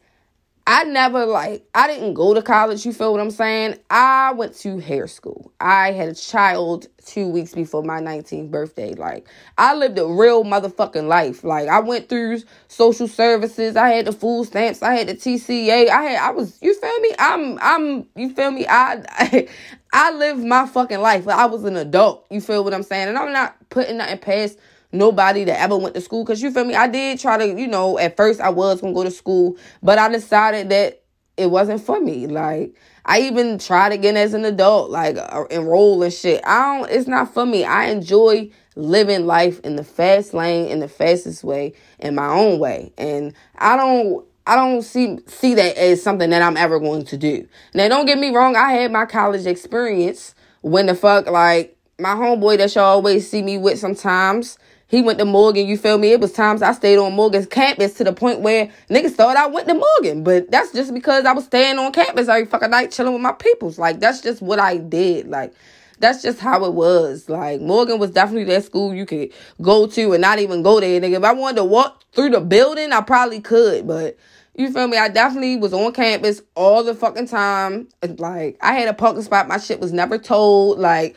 I 0.66 0.86
never 0.86 1.26
like 1.26 1.66
I 1.76 1.88
didn't 1.88 2.14
go 2.14 2.34
to 2.34 2.42
college, 2.42 2.86
you 2.86 2.94
feel 2.94 3.12
what 3.12 3.20
I'm 3.20 3.32
saying? 3.32 3.80
I 3.90 4.32
went 4.32 4.56
to 4.60 4.78
hair 4.80 5.08
school. 5.08 5.52
I 5.60 5.92
had 5.92 6.08
a 6.08 6.16
child 6.16 6.88
2 7.06 7.28
weeks 7.28 7.54
before 7.54 7.84
my 7.84 8.00
19th 8.00 8.50
birthday. 8.50 8.94
Like 8.94 9.28
I 9.58 9.76
lived 9.76 10.00
a 10.00 10.06
real 10.06 10.46
motherfucking 10.46 11.08
life. 11.08 11.44
Like 11.44 11.68
I 11.68 11.80
went 11.82 12.08
through 12.08 12.44
social 12.70 13.10
services, 13.10 13.76
I 13.76 13.90
had 13.90 14.06
the 14.06 14.14
food 14.14 14.46
stamps, 14.46 14.82
I 14.82 14.94
had 14.94 15.08
the 15.08 15.16
TCA. 15.16 15.90
I 15.90 16.04
had 16.04 16.22
I 16.22 16.32
was 16.32 16.58
you 16.62 16.74
feel 16.80 17.00
me? 17.02 17.12
I'm 17.20 17.60
I'm 17.62 18.08
you 18.16 18.34
feel 18.34 18.52
me? 18.52 18.66
I 18.66 19.04
I, 19.10 19.48
I 19.94 20.12
lived 20.12 20.46
my 20.46 20.66
fucking 20.66 21.02
life. 21.02 21.28
I 21.28 21.46
was 21.46 21.66
an 21.66 21.76
adult. 21.76 22.26
You 22.32 22.40
feel 22.40 22.64
what 22.64 22.74
I'm 22.74 22.84
saying? 22.84 23.10
And 23.10 23.18
I'm 23.18 23.34
not 23.34 23.58
putting 23.70 23.98
nothing 23.98 24.18
past 24.20 24.58
nobody 24.94 25.44
that 25.46 25.60
ever 25.60 25.78
went 25.78 25.96
to 25.96 26.02
school. 26.02 26.26
Cause 26.26 26.42
you 26.42 26.52
feel 26.52 26.66
me? 26.66 26.76
I 26.76 26.88
did 26.88 27.20
try 27.20 27.38
to, 27.38 27.60
you 27.60 27.68
know, 27.68 27.98
at 28.00 28.16
first 28.16 28.40
I 28.40 28.50
was 28.50 28.82
gonna 28.82 28.94
go 28.94 29.04
to 29.04 29.12
school, 29.12 29.58
but 29.82 30.00
I 30.00 30.10
decided 30.10 30.70
that 30.70 31.04
it 31.38 31.50
wasn't 31.50 31.82
for 31.82 32.00
me. 32.00 32.28
Like 32.28 32.76
I 33.06 33.22
even 33.22 33.58
tried 33.58 33.92
again 33.92 34.16
as 34.16 34.34
an 34.34 34.46
adult, 34.46 34.90
like 34.90 35.18
uh, 35.18 35.46
enroll 35.50 36.04
and 36.04 36.14
shit. 36.14 36.42
I 36.46 36.78
don't. 36.78 36.90
It's 36.90 37.08
not 37.08 37.34
for 37.34 37.46
me. 37.46 37.66
I 37.66 37.86
enjoy 37.86 38.50
living 38.76 39.26
life 39.26 39.60
in 39.62 39.76
the 39.76 39.84
fast 39.84 40.34
lane, 40.34 40.68
in 40.68 40.80
the 40.80 40.88
fastest 40.88 41.44
way, 41.44 41.74
in 42.00 42.16
my 42.16 42.28
own 42.28 42.60
way, 42.60 42.94
and 42.98 43.34
I 43.58 43.76
don't. 43.76 44.26
I 44.46 44.56
don't 44.58 44.82
see 44.82 45.20
see 45.26 45.54
that 45.54 45.78
as 45.78 46.04
something 46.04 46.30
that 46.32 46.42
I'm 46.42 46.58
ever 46.58 46.80
going 46.80 47.06
to 47.06 47.18
do. 47.18 47.48
Now, 47.74 47.88
don't 47.88 48.06
get 48.06 48.20
me 48.20 48.36
wrong. 48.36 48.58
I 48.58 48.74
had 48.74 48.92
my 48.92 49.06
college 49.06 49.46
experience 49.46 50.36
when 50.62 50.86
the 50.86 50.96
fuck 50.96 51.28
like 51.28 51.78
my 52.00 52.10
homeboy 52.16 52.58
that 52.58 52.76
y'all 52.76 52.86
always 52.86 53.30
see 53.30 53.42
me 53.42 53.58
with 53.58 53.80
sometimes 53.80 54.58
he 54.94 55.02
went 55.02 55.18
to 55.18 55.26
Morgan, 55.26 55.66
you 55.66 55.76
feel 55.76 55.98
me? 55.98 56.12
It 56.12 56.20
was 56.20 56.34
times 56.34 56.62
I 56.62 56.72
stayed 56.72 57.00
on 57.00 57.14
Morgan's 57.14 57.48
campus 57.48 57.96
to 57.96 58.04
the 58.04 58.14
point 58.14 58.42
where 58.42 58.70
niggas 58.92 59.14
thought 59.16 59.36
I 59.36 59.48
went 59.48 59.68
to 59.68 59.74
Morgan. 59.74 60.24
But 60.24 60.52
that's 60.52 60.72
just 60.72 60.94
because 60.94 61.26
I 61.26 61.32
was 61.32 61.46
staying 61.46 61.80
on 61.80 61.92
campus 61.92 62.28
every 62.28 62.46
fucking 62.46 62.70
night 62.70 62.92
chilling 62.92 63.14
with 63.14 63.22
my 63.24 63.32
peoples. 63.32 63.80
Like, 63.80 64.00
that's 64.00 64.22
just 64.22 64.44
what 64.44 64.60
I 64.60 64.78
did. 64.78 65.30
Like, 65.30 65.52
that's 65.98 66.22
just 66.22 66.40
how 66.40 66.64
it 66.66 66.74
was. 66.74 67.28
Like, 67.28 67.60
Morgan 67.60 67.98
was 67.98 68.12
definitely 68.12 68.44
that 68.54 68.66
school 68.66 68.94
you 68.94 69.08
could 69.08 69.32
go 69.64 69.88
to 69.88 70.14
and 70.14 70.22
not 70.22 70.38
even 70.38 70.62
go 70.62 70.80
there, 70.80 71.02
nigga. 71.02 71.18
If 71.18 71.24
I 71.24 71.34
wanted 71.34 71.56
to 71.56 71.64
walk 71.64 72.04
through 72.12 72.30
the 72.30 72.42
building, 72.42 72.92
I 72.92 73.02
probably 73.02 73.42
could. 73.42 73.88
But 73.88 74.16
you 74.54 74.72
feel 74.72 74.88
me? 74.88 75.00
I 75.00 75.10
definitely 75.10 75.58
was 75.58 75.74
on 75.74 75.92
campus 75.94 76.44
all 76.54 76.84
the 76.84 76.94
fucking 76.94 77.30
time. 77.30 77.88
Like, 78.20 78.60
I 78.62 78.74
had 78.74 78.88
a 78.88 78.94
parking 78.94 79.24
spot. 79.24 79.48
My 79.48 79.58
shit 79.58 79.80
was 79.80 79.92
never 79.92 80.20
told. 80.20 80.78
Like, 80.78 81.16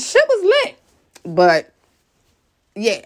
shit 0.00 0.24
was 0.28 0.52
lit. 0.64 0.78
But 1.24 1.73
yeah, 2.76 3.02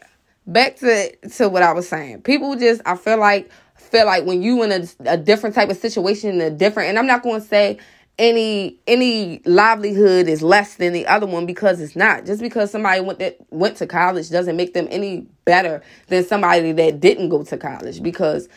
back 0.47 0.77
to 0.77 1.15
to 1.17 1.49
what 1.49 1.63
I 1.63 1.73
was 1.73 1.89
saying. 1.89 2.23
People 2.23 2.57
just 2.57 2.83
I 2.87 2.97
feel 2.97 3.19
like 3.19 3.51
feel 3.77 4.07
like 4.07 4.25
when 4.25 4.43
you 4.43 4.63
in 4.63 4.73
a, 4.73 5.13
a 5.13 5.17
different 5.17 5.55
type 5.55 5.71
of 5.71 5.77
situation, 5.77 6.41
a 6.41 6.51
different, 6.51 6.91
and 6.91 6.99
I'm 6.99 7.07
not 7.07 7.23
going 7.23 7.41
to 7.41 7.47
say 7.47 7.79
any 8.19 8.79
any 8.87 9.41
livelihood 9.45 10.29
is 10.29 10.43
less 10.43 10.75
than 10.75 10.93
the 10.93 11.07
other 11.07 11.27
one 11.27 11.47
because 11.47 11.81
it's 11.81 11.97
not. 11.97 12.27
Just 12.27 12.41
because 12.43 12.71
somebody 12.71 13.01
went 13.01 13.19
that 13.21 13.39
went 13.51 13.77
to 13.79 13.87
college 13.87 14.31
doesn't 14.31 14.57
make 14.57 14.75
them 14.75 14.89
any 14.91 15.27
better 15.45 15.83
than 16.09 16.25
somebody 16.25 16.73
that 16.73 17.01
didn't 17.01 17.29
go 17.29 17.45
to 17.45 17.57
college 17.57 18.03
because 18.03 18.49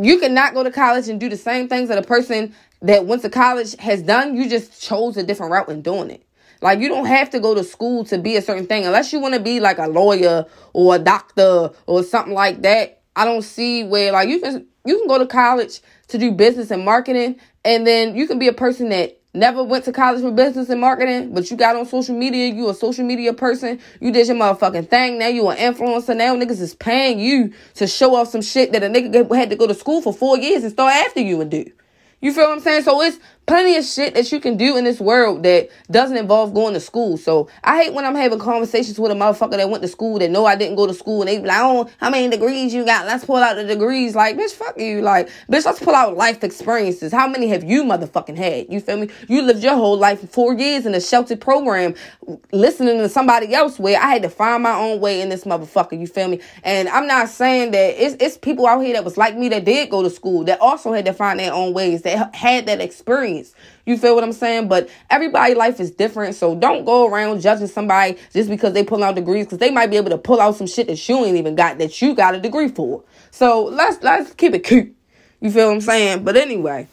you 0.00 0.18
cannot 0.18 0.54
go 0.54 0.62
to 0.62 0.70
college 0.70 1.08
and 1.08 1.20
do 1.20 1.28
the 1.28 1.36
same 1.36 1.68
things 1.68 1.88
that 1.88 1.98
a 1.98 2.02
person 2.02 2.54
that 2.82 3.06
went 3.06 3.22
to 3.22 3.30
college 3.30 3.76
has 3.78 4.02
done. 4.02 4.36
You 4.36 4.48
just 4.48 4.82
chose 4.82 5.16
a 5.16 5.22
different 5.22 5.52
route 5.52 5.68
in 5.68 5.82
doing 5.82 6.10
it. 6.10 6.25
Like 6.60 6.80
you 6.80 6.88
don't 6.88 7.06
have 7.06 7.30
to 7.30 7.40
go 7.40 7.54
to 7.54 7.64
school 7.64 8.04
to 8.06 8.18
be 8.18 8.36
a 8.36 8.42
certain 8.42 8.66
thing 8.66 8.84
unless 8.84 9.12
you 9.12 9.20
want 9.20 9.34
to 9.34 9.40
be 9.40 9.60
like 9.60 9.78
a 9.78 9.86
lawyer 9.86 10.46
or 10.72 10.94
a 10.94 10.98
doctor 10.98 11.70
or 11.86 12.02
something 12.02 12.34
like 12.34 12.62
that. 12.62 13.02
I 13.14 13.24
don't 13.24 13.42
see 13.42 13.84
where 13.84 14.12
like 14.12 14.28
you 14.28 14.40
can 14.40 14.66
you 14.84 14.98
can 14.98 15.08
go 15.08 15.18
to 15.18 15.26
college 15.26 15.80
to 16.08 16.18
do 16.18 16.32
business 16.32 16.70
and 16.70 16.84
marketing 16.84 17.36
and 17.64 17.86
then 17.86 18.14
you 18.14 18.26
can 18.26 18.38
be 18.38 18.48
a 18.48 18.52
person 18.52 18.90
that 18.90 19.20
never 19.36 19.62
went 19.62 19.84
to 19.84 19.92
college 19.92 20.22
for 20.22 20.30
business 20.30 20.70
and 20.70 20.80
marketing, 20.80 21.34
but 21.34 21.50
you 21.50 21.56
got 21.56 21.76
on 21.76 21.84
social 21.86 22.16
media, 22.16 22.52
you 22.52 22.68
a 22.70 22.74
social 22.74 23.04
media 23.04 23.32
person, 23.32 23.78
you 24.00 24.10
did 24.10 24.26
your 24.26 24.36
motherfucking 24.36 24.88
thing, 24.88 25.18
now 25.18 25.28
you 25.28 25.46
an 25.48 25.56
influencer, 25.58 26.16
now 26.16 26.34
niggas 26.34 26.60
is 26.60 26.74
paying 26.74 27.20
you 27.20 27.52
to 27.74 27.86
show 27.86 28.14
off 28.14 28.28
some 28.28 28.42
shit 28.42 28.72
that 28.72 28.82
a 28.82 28.86
nigga 28.86 29.36
had 29.36 29.50
to 29.50 29.56
go 29.56 29.66
to 29.66 29.74
school 29.74 30.00
for 30.00 30.12
four 30.12 30.38
years 30.38 30.62
and 30.62 30.72
start 30.72 30.94
after 30.94 31.20
you 31.20 31.40
and 31.40 31.50
do. 31.50 31.70
You 32.20 32.32
feel 32.32 32.44
what 32.44 32.54
I'm 32.54 32.60
saying? 32.60 32.82
So 32.82 33.00
it's 33.02 33.18
plenty 33.46 33.76
of 33.76 33.84
shit 33.84 34.14
that 34.14 34.32
you 34.32 34.40
can 34.40 34.56
do 34.56 34.76
in 34.76 34.84
this 34.84 34.98
world 35.00 35.44
that 35.44 35.68
doesn't 35.90 36.16
involve 36.16 36.52
going 36.52 36.74
to 36.74 36.80
school. 36.80 37.16
So 37.16 37.48
I 37.62 37.84
hate 37.84 37.94
when 37.94 38.04
I'm 38.04 38.14
having 38.14 38.38
conversations 38.38 38.98
with 38.98 39.12
a 39.12 39.14
motherfucker 39.14 39.56
that 39.56 39.70
went 39.70 39.82
to 39.82 39.88
school 39.88 40.18
that 40.18 40.30
know 40.30 40.44
I 40.44 40.56
didn't 40.56 40.76
go 40.76 40.86
to 40.86 40.94
school 40.94 41.22
and 41.22 41.28
they 41.28 41.38
be 41.38 41.46
like, 41.46 41.60
oh, 41.60 41.88
how 41.98 42.10
many 42.10 42.28
degrees 42.28 42.74
you 42.74 42.84
got? 42.84 43.06
Let's 43.06 43.24
pull 43.24 43.36
out 43.36 43.54
the 43.54 43.64
degrees. 43.64 44.14
Like, 44.16 44.36
bitch, 44.36 44.52
fuck 44.52 44.78
you. 44.78 45.00
Like, 45.00 45.28
bitch, 45.48 45.64
let's 45.64 45.78
pull 45.78 45.94
out 45.94 46.16
life 46.16 46.42
experiences. 46.42 47.12
How 47.12 47.28
many 47.28 47.46
have 47.48 47.62
you 47.62 47.84
motherfucking 47.84 48.36
had? 48.36 48.66
You 48.72 48.80
feel 48.80 48.96
me? 48.96 49.10
You 49.28 49.42
lived 49.42 49.62
your 49.62 49.74
whole 49.74 49.96
life 49.96 50.28
four 50.30 50.54
years 50.54 50.84
in 50.84 50.94
a 50.94 51.00
sheltered 51.00 51.40
program 51.40 51.94
listening 52.52 52.98
to 52.98 53.08
somebody 53.08 53.54
else 53.54 53.78
where 53.78 54.00
I 54.00 54.08
had 54.08 54.22
to 54.22 54.30
find 54.30 54.64
my 54.64 54.74
own 54.74 55.00
way 55.00 55.20
in 55.20 55.28
this 55.28 55.44
motherfucker. 55.44 55.98
You 55.98 56.08
feel 56.08 56.28
me? 56.28 56.40
And 56.64 56.88
I'm 56.88 57.06
not 57.06 57.28
saying 57.28 57.70
that 57.70 58.02
it's, 58.02 58.16
it's 58.20 58.36
people 58.36 58.66
out 58.66 58.80
here 58.80 58.94
that 58.94 59.04
was 59.04 59.16
like 59.16 59.36
me 59.36 59.48
that 59.50 59.64
did 59.64 59.88
go 59.90 60.02
to 60.02 60.10
school 60.10 60.42
that 60.44 60.60
also 60.60 60.92
had 60.92 61.04
to 61.04 61.12
find 61.12 61.38
their 61.38 61.52
own 61.52 61.72
ways 61.72 62.02
that 62.02 62.34
had 62.34 62.66
that 62.66 62.80
experience. 62.80 63.35
You 63.84 63.96
feel 63.98 64.14
what 64.14 64.24
I'm 64.24 64.32
saying? 64.32 64.68
But 64.68 64.88
everybody' 65.10 65.54
life 65.54 65.80
is 65.80 65.90
different. 65.90 66.34
So 66.34 66.54
don't 66.54 66.84
go 66.84 67.08
around 67.08 67.40
judging 67.40 67.66
somebody 67.66 68.18
just 68.32 68.48
because 68.48 68.72
they 68.72 68.84
pull 68.84 69.02
out 69.04 69.14
degrees 69.14 69.46
because 69.46 69.58
they 69.58 69.70
might 69.70 69.90
be 69.90 69.96
able 69.96 70.10
to 70.10 70.18
pull 70.18 70.40
out 70.40 70.56
some 70.56 70.66
shit 70.66 70.86
that 70.88 71.08
you 71.08 71.24
ain't 71.24 71.36
even 71.36 71.54
got 71.54 71.78
that 71.78 72.00
you 72.00 72.14
got 72.14 72.34
a 72.34 72.40
degree 72.40 72.68
for. 72.68 73.02
So 73.30 73.64
let's 73.64 74.02
let's 74.02 74.32
keep 74.34 74.54
it 74.54 74.60
cute. 74.60 74.94
You 75.40 75.50
feel 75.50 75.68
what 75.68 75.74
I'm 75.74 75.80
saying? 75.80 76.24
But 76.24 76.36
anyway. 76.36 76.88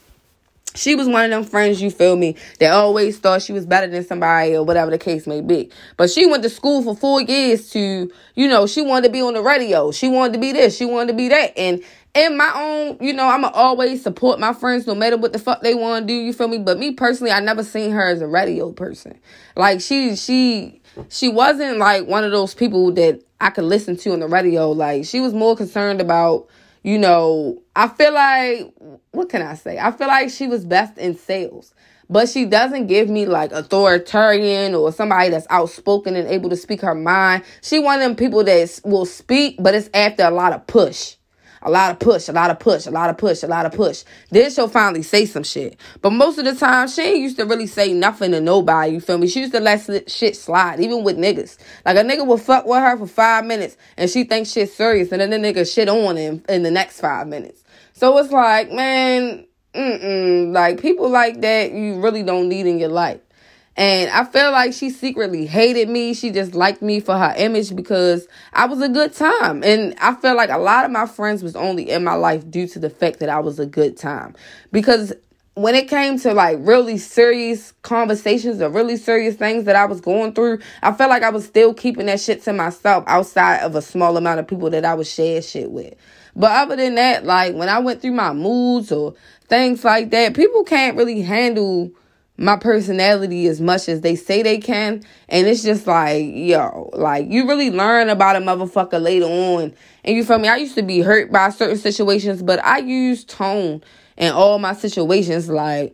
She 0.76 0.96
was 0.96 1.08
one 1.08 1.26
of 1.26 1.30
them 1.30 1.44
friends, 1.44 1.82
you 1.82 1.92
feel 1.92 2.16
me, 2.16 2.36
that 2.60 2.72
always 2.74 3.20
thought 3.20 3.44
she 3.44 3.54
was 3.54 3.66
better 3.66 3.88
than 3.88 4.04
somebody 4.04 4.56
or 4.56 4.64
whatever 4.64 4.90
the 4.90 4.98
case 4.98 5.28
may 5.28 5.42
be. 5.42 5.70
But 5.98 6.10
she 6.10 6.26
went 6.26 6.42
to 6.44 6.50
school 6.50 6.82
for 6.82 6.96
four 6.96 7.22
years 7.22 7.70
to, 7.72 8.12
you 8.36 8.48
know, 8.48 8.66
she 8.66 8.82
wanted 8.82 9.08
to 9.08 9.14
be 9.14 9.22
on 9.22 9.36
the 9.36 9.44
radio. 9.44 9.92
She 9.92 10.08
wanted 10.08 10.34
to 10.34 10.40
be 10.40 10.52
this. 10.52 10.76
She 10.76 10.86
wanted 10.86 11.12
to 11.12 11.14
be 11.14 11.30
that. 11.30 11.56
And 11.58 11.84
in 12.16 12.38
my 12.38 12.52
own, 12.56 12.98
you 13.02 13.14
know, 13.14 13.28
I'ma 13.28 13.50
always 13.54 14.04
support 14.04 14.40
my 14.40 14.54
friends 14.54 14.86
no 14.86 14.94
matter 14.94 15.18
what 15.18 15.34
the 15.34 15.40
fuck 15.40 15.62
they 15.62 15.74
want 15.74 16.04
to 16.04 16.14
do. 16.14 16.14
You 16.14 16.32
feel 16.34 16.48
me? 16.48 16.60
But 16.60 16.78
me 16.78 16.92
personally, 16.92 17.32
I 17.32 17.40
never 17.40 17.64
seen 17.64 17.92
her 17.92 18.08
as 18.08 18.22
a 18.22 18.28
radio 18.28 18.72
person. 18.72 19.20
Like 19.56 19.82
she, 19.82 20.16
she, 20.16 20.82
she 21.10 21.30
wasn't 21.30 21.80
like 21.80 22.08
one 22.08 22.24
of 22.24 22.32
those 22.32 22.54
people 22.54 22.92
that 22.94 23.22
I 23.42 23.50
could 23.50 23.64
listen 23.64 23.98
to 23.98 24.14
on 24.14 24.20
the 24.20 24.28
radio. 24.28 24.72
Like 24.72 25.06
she 25.06 25.20
was 25.20 25.34
more 25.34 25.56
concerned 25.56 26.02
about, 26.02 26.48
you 26.84 27.00
know, 27.00 27.62
I 27.76 27.88
feel 27.88 28.14
like 28.14 28.72
what 29.12 29.30
can 29.30 29.42
I 29.42 29.56
say? 29.56 29.80
I 29.80 29.92
feel 29.92 30.08
like 30.08 30.30
she 30.30 30.46
was 30.46 30.66
best 30.66 30.98
in 31.00 31.18
sales. 31.18 31.74
But 32.10 32.30
she 32.30 32.46
doesn't 32.46 32.88
give 32.88 33.10
me 33.10 33.26
like 33.26 33.52
authoritarian 33.54 34.76
or 34.76 34.92
somebody 34.92 35.30
that's 35.30 35.48
outspoken 35.50 36.16
and 36.16 36.28
able 36.28 36.50
to 36.52 36.58
speak 36.58 36.82
her 36.82 36.94
mind. 36.94 37.44
She 37.64 37.80
one 37.80 37.96
of 37.96 38.02
them 38.02 38.16
people 38.16 38.44
that 38.44 38.82
will 38.84 39.06
speak, 39.06 39.56
but 39.60 39.74
it's 39.74 39.90
after 39.96 40.24
a 40.24 40.30
lot 40.30 40.54
of 40.54 40.68
push. 40.68 41.16
A 41.66 41.72
lot 41.72 41.92
of 41.92 42.00
push, 42.00 42.28
a 42.28 42.32
lot 42.32 42.52
of 42.52 42.60
push, 42.60 42.86
a 42.86 42.92
lot 42.92 43.10
of 43.10 43.18
push, 43.18 43.44
a 43.44 43.48
lot 43.48 43.66
of 43.66 43.72
push. 43.72 44.04
Then 44.30 44.52
she'll 44.52 44.68
finally 44.68 45.04
say 45.04 45.26
some 45.26 45.44
shit. 45.44 45.78
But 46.02 46.12
most 46.12 46.38
of 46.38 46.46
the 46.46 46.56
time, 46.56 46.88
she 46.88 47.02
ain't 47.02 47.20
used 47.20 47.38
to 47.38 47.46
really 47.46 47.68
say 47.68 47.94
nothing 47.94 48.32
to 48.32 48.42
nobody, 48.42 48.94
you 48.94 49.02
feel 49.02 49.18
me? 49.18 49.28
She 49.28 49.42
used 49.42 49.54
to 49.54 49.60
let 49.60 50.10
shit 50.10 50.36
slide, 50.36 50.80
even 50.80 51.04
with 51.04 51.18
niggas. 51.18 51.58
Like 51.86 51.98
a 51.98 52.02
nigga 52.02 52.26
will 52.28 52.38
fuck 52.38 52.66
with 52.66 52.80
her 52.80 52.98
for 52.98 53.08
five 53.08 53.46
minutes 53.46 53.78
and 53.98 54.10
she 54.10 54.24
thinks 54.24 54.52
shit's 54.52 54.74
serious 54.74 55.12
and 55.12 55.22
then 55.22 55.30
the 55.30 55.38
nigga 55.38 55.72
shit 55.72 55.90
on 55.90 56.18
him 56.18 56.44
in 56.50 56.64
the 56.64 56.72
next 56.72 57.00
five 57.00 57.28
minutes. 57.28 57.64
So 57.94 58.18
it's 58.18 58.32
like, 58.32 58.72
man, 58.72 59.46
mm-mm. 59.74 60.52
Like 60.54 60.82
people 60.82 61.10
like 61.10 61.42
that, 61.42 61.72
you 61.72 62.02
really 62.02 62.24
don't 62.24 62.50
need 62.50 62.66
in 62.66 62.80
your 62.80 62.90
life. 62.90 63.20
And 63.76 64.12
I 64.12 64.24
feel 64.24 64.52
like 64.52 64.74
she 64.74 64.92
secretly 64.92 65.46
hated 65.48 65.90
me. 65.90 66.14
She 66.14 66.30
just 66.30 66.54
liked 66.54 66.82
me 66.82 67.00
for 67.00 67.18
her 67.18 67.34
image 67.36 67.76
because 67.76 68.28
I 68.54 68.66
was 68.66 68.82
a 68.82 68.90
good 68.90 69.14
time. 69.14 69.64
And 69.64 69.96
I 70.00 70.14
feel 70.16 70.36
like 70.36 70.52
a 70.52 70.60
lot 70.60 70.86
of 70.86 70.92
my 70.92 71.08
friends 71.08 71.42
was 71.42 71.56
only 71.56 71.90
in 71.90 72.04
my 72.04 72.14
life 72.14 72.50
due 72.50 72.68
to 72.68 72.80
the 72.80 72.90
fact 72.90 73.20
that 73.20 73.30
I 73.30 73.40
was 73.40 73.60
a 73.60 73.66
good 73.66 73.98
time. 73.98 74.36
Because 74.72 75.14
when 75.56 75.76
it 75.76 75.88
came 75.88 76.20
to 76.20 76.34
like 76.34 76.58
really 76.62 76.98
serious 76.98 77.74
conversations 77.84 78.62
or 78.62 78.70
really 78.70 78.98
serious 78.98 79.36
things 79.36 79.66
that 79.66 79.76
I 79.76 79.86
was 79.86 80.02
going 80.02 80.34
through, 80.34 80.60
I 80.82 80.92
felt 80.94 81.10
like 81.10 81.24
I 81.24 81.30
was 81.30 81.46
still 81.46 81.74
keeping 81.74 82.08
that 82.08 82.20
shit 82.20 82.44
to 82.44 82.54
myself 82.54 83.04
outside 83.08 83.60
of 83.60 83.76
a 83.76 83.82
small 83.82 84.18
amount 84.18 84.40
of 84.40 84.48
people 84.48 84.70
that 84.72 84.86
I 84.86 84.94
would 84.94 85.08
share 85.08 85.42
shit 85.42 85.72
with. 85.72 85.96
But 86.36 86.52
other 86.52 86.76
than 86.76 86.96
that, 86.96 87.26
like 87.26 87.56
when 87.56 87.70
I 87.70 87.80
went 87.80 88.02
through 88.02 88.14
my 88.14 88.34
moods 88.34 88.92
or 88.92 89.16
things 89.48 89.84
like 89.84 90.10
that, 90.12 90.36
people 90.36 90.64
can't 90.64 90.98
really 90.98 91.22
handle 91.22 91.92
my 92.38 92.56
personality 92.56 93.48
as 93.48 93.62
much 93.62 93.88
as 93.88 94.02
they 94.02 94.16
say 94.16 94.42
they 94.42 94.58
can. 94.58 95.04
And 95.30 95.48
it's 95.48 95.64
just 95.64 95.86
like, 95.86 96.26
yo, 96.28 96.90
like 96.94 97.30
you 97.30 97.48
really 97.48 97.72
learn 97.72 98.10
about 98.10 98.36
a 98.36 98.40
motherfucker 98.40 99.02
later 99.02 99.26
on. 99.26 99.74
And 100.04 100.16
you 100.16 100.24
feel 100.24 100.40
me? 100.40 100.48
I 100.48 100.58
used 100.58 100.76
to 100.76 100.82
be 100.82 101.00
hurt 101.00 101.32
by 101.32 101.50
certain 101.50 101.78
situations, 101.78 102.42
but 102.42 102.64
I 102.64 102.80
use 102.80 103.24
tone 103.24 103.84
in 104.18 104.32
all 104.32 104.60
my 104.60 104.74
situations. 104.74 105.50
Like, 105.50 105.94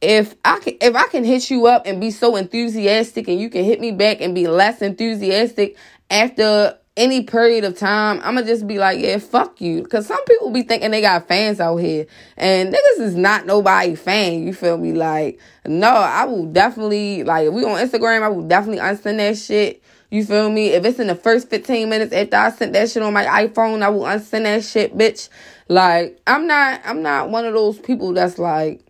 if 0.00 0.34
I 0.44 0.58
can 0.58 0.74
if 0.80 0.94
I 0.94 1.06
can 1.08 1.24
hit 1.24 1.50
you 1.50 1.66
up 1.66 1.86
and 1.86 2.00
be 2.00 2.10
so 2.10 2.36
enthusiastic 2.36 3.28
and 3.28 3.40
you 3.40 3.48
can 3.48 3.64
hit 3.64 3.80
me 3.80 3.92
back 3.92 4.20
and 4.20 4.34
be 4.34 4.48
less 4.48 4.82
enthusiastic 4.82 5.76
after 6.10 6.76
any 6.96 7.22
period 7.22 7.64
of 7.64 7.76
time, 7.78 8.20
I'ma 8.22 8.42
just 8.42 8.66
be 8.66 8.78
like, 8.78 8.98
yeah, 9.00 9.18
fuck 9.18 9.60
you. 9.60 9.84
Cause 9.84 10.06
some 10.06 10.22
people 10.24 10.50
be 10.50 10.62
thinking 10.62 10.90
they 10.90 11.00
got 11.00 11.26
fans 11.26 11.58
out 11.58 11.76
here. 11.78 12.06
And 12.36 12.74
niggas 12.74 13.00
is 13.00 13.14
not 13.14 13.46
nobody 13.46 13.94
fan. 13.94 14.46
You 14.46 14.52
feel 14.52 14.76
me? 14.76 14.92
Like, 14.92 15.40
no, 15.66 15.88
I 15.88 16.24
will 16.26 16.46
definitely 16.46 17.24
like 17.24 17.46
if 17.46 17.54
we 17.54 17.64
on 17.64 17.78
Instagram, 17.78 18.22
I 18.22 18.28
will 18.28 18.46
definitely 18.46 18.80
unsend 18.80 19.16
that 19.18 19.38
shit. 19.38 19.82
You 20.10 20.24
feel 20.26 20.50
me? 20.50 20.68
If 20.68 20.84
it's 20.84 20.98
in 20.98 21.06
the 21.06 21.14
first 21.14 21.48
15 21.48 21.88
minutes 21.88 22.12
after 22.12 22.36
I 22.36 22.50
sent 22.50 22.74
that 22.74 22.90
shit 22.90 23.02
on 23.02 23.14
my 23.14 23.24
iPhone, 23.24 23.82
I 23.82 23.88
will 23.88 24.02
unsend 24.02 24.42
that 24.42 24.62
shit, 24.62 24.96
bitch. 24.96 25.30
Like, 25.68 26.20
I'm 26.26 26.46
not 26.46 26.82
I'm 26.84 27.00
not 27.00 27.30
one 27.30 27.46
of 27.46 27.54
those 27.54 27.78
people 27.78 28.12
that's 28.12 28.38
like 28.38 28.84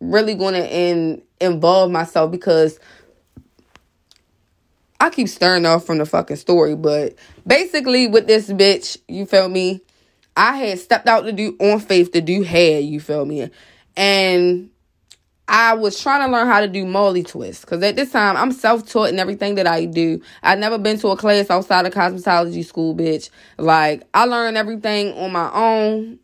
really 0.00 0.34
gonna 0.34 0.64
in 0.64 1.22
involve 1.40 1.92
myself 1.92 2.32
because 2.32 2.80
I 5.04 5.10
keep 5.10 5.28
stirring 5.28 5.66
off 5.66 5.84
from 5.84 5.98
the 5.98 6.06
fucking 6.06 6.36
story, 6.36 6.74
but 6.74 7.14
basically 7.46 8.06
with 8.06 8.26
this 8.26 8.48
bitch, 8.48 8.96
you 9.06 9.26
feel 9.26 9.50
me? 9.50 9.82
I 10.34 10.56
had 10.56 10.78
stepped 10.78 11.06
out 11.06 11.26
to 11.26 11.32
do 11.32 11.54
on 11.60 11.78
faith 11.80 12.12
to 12.12 12.22
do 12.22 12.40
hair, 12.40 12.80
you 12.80 13.00
feel 13.00 13.26
me? 13.26 13.50
And 13.98 14.70
I 15.46 15.74
was 15.74 16.00
trying 16.00 16.26
to 16.26 16.32
learn 16.32 16.46
how 16.46 16.62
to 16.62 16.68
do 16.68 16.86
Marley 16.86 17.22
twist 17.22 17.60
because 17.60 17.82
at 17.82 17.96
this 17.96 18.12
time 18.12 18.38
I'm 18.38 18.50
self 18.50 18.88
taught 18.88 19.10
in 19.10 19.18
everything 19.18 19.56
that 19.56 19.66
I 19.66 19.84
do. 19.84 20.22
I've 20.42 20.58
never 20.58 20.78
been 20.78 20.98
to 21.00 21.08
a 21.08 21.18
class 21.18 21.50
outside 21.50 21.84
of 21.84 21.92
cosmetology 21.92 22.64
school, 22.64 22.94
bitch. 22.94 23.28
Like 23.58 24.04
I 24.14 24.24
learned 24.24 24.56
everything 24.56 25.12
on 25.18 25.32
my 25.32 25.52
own 25.52 26.18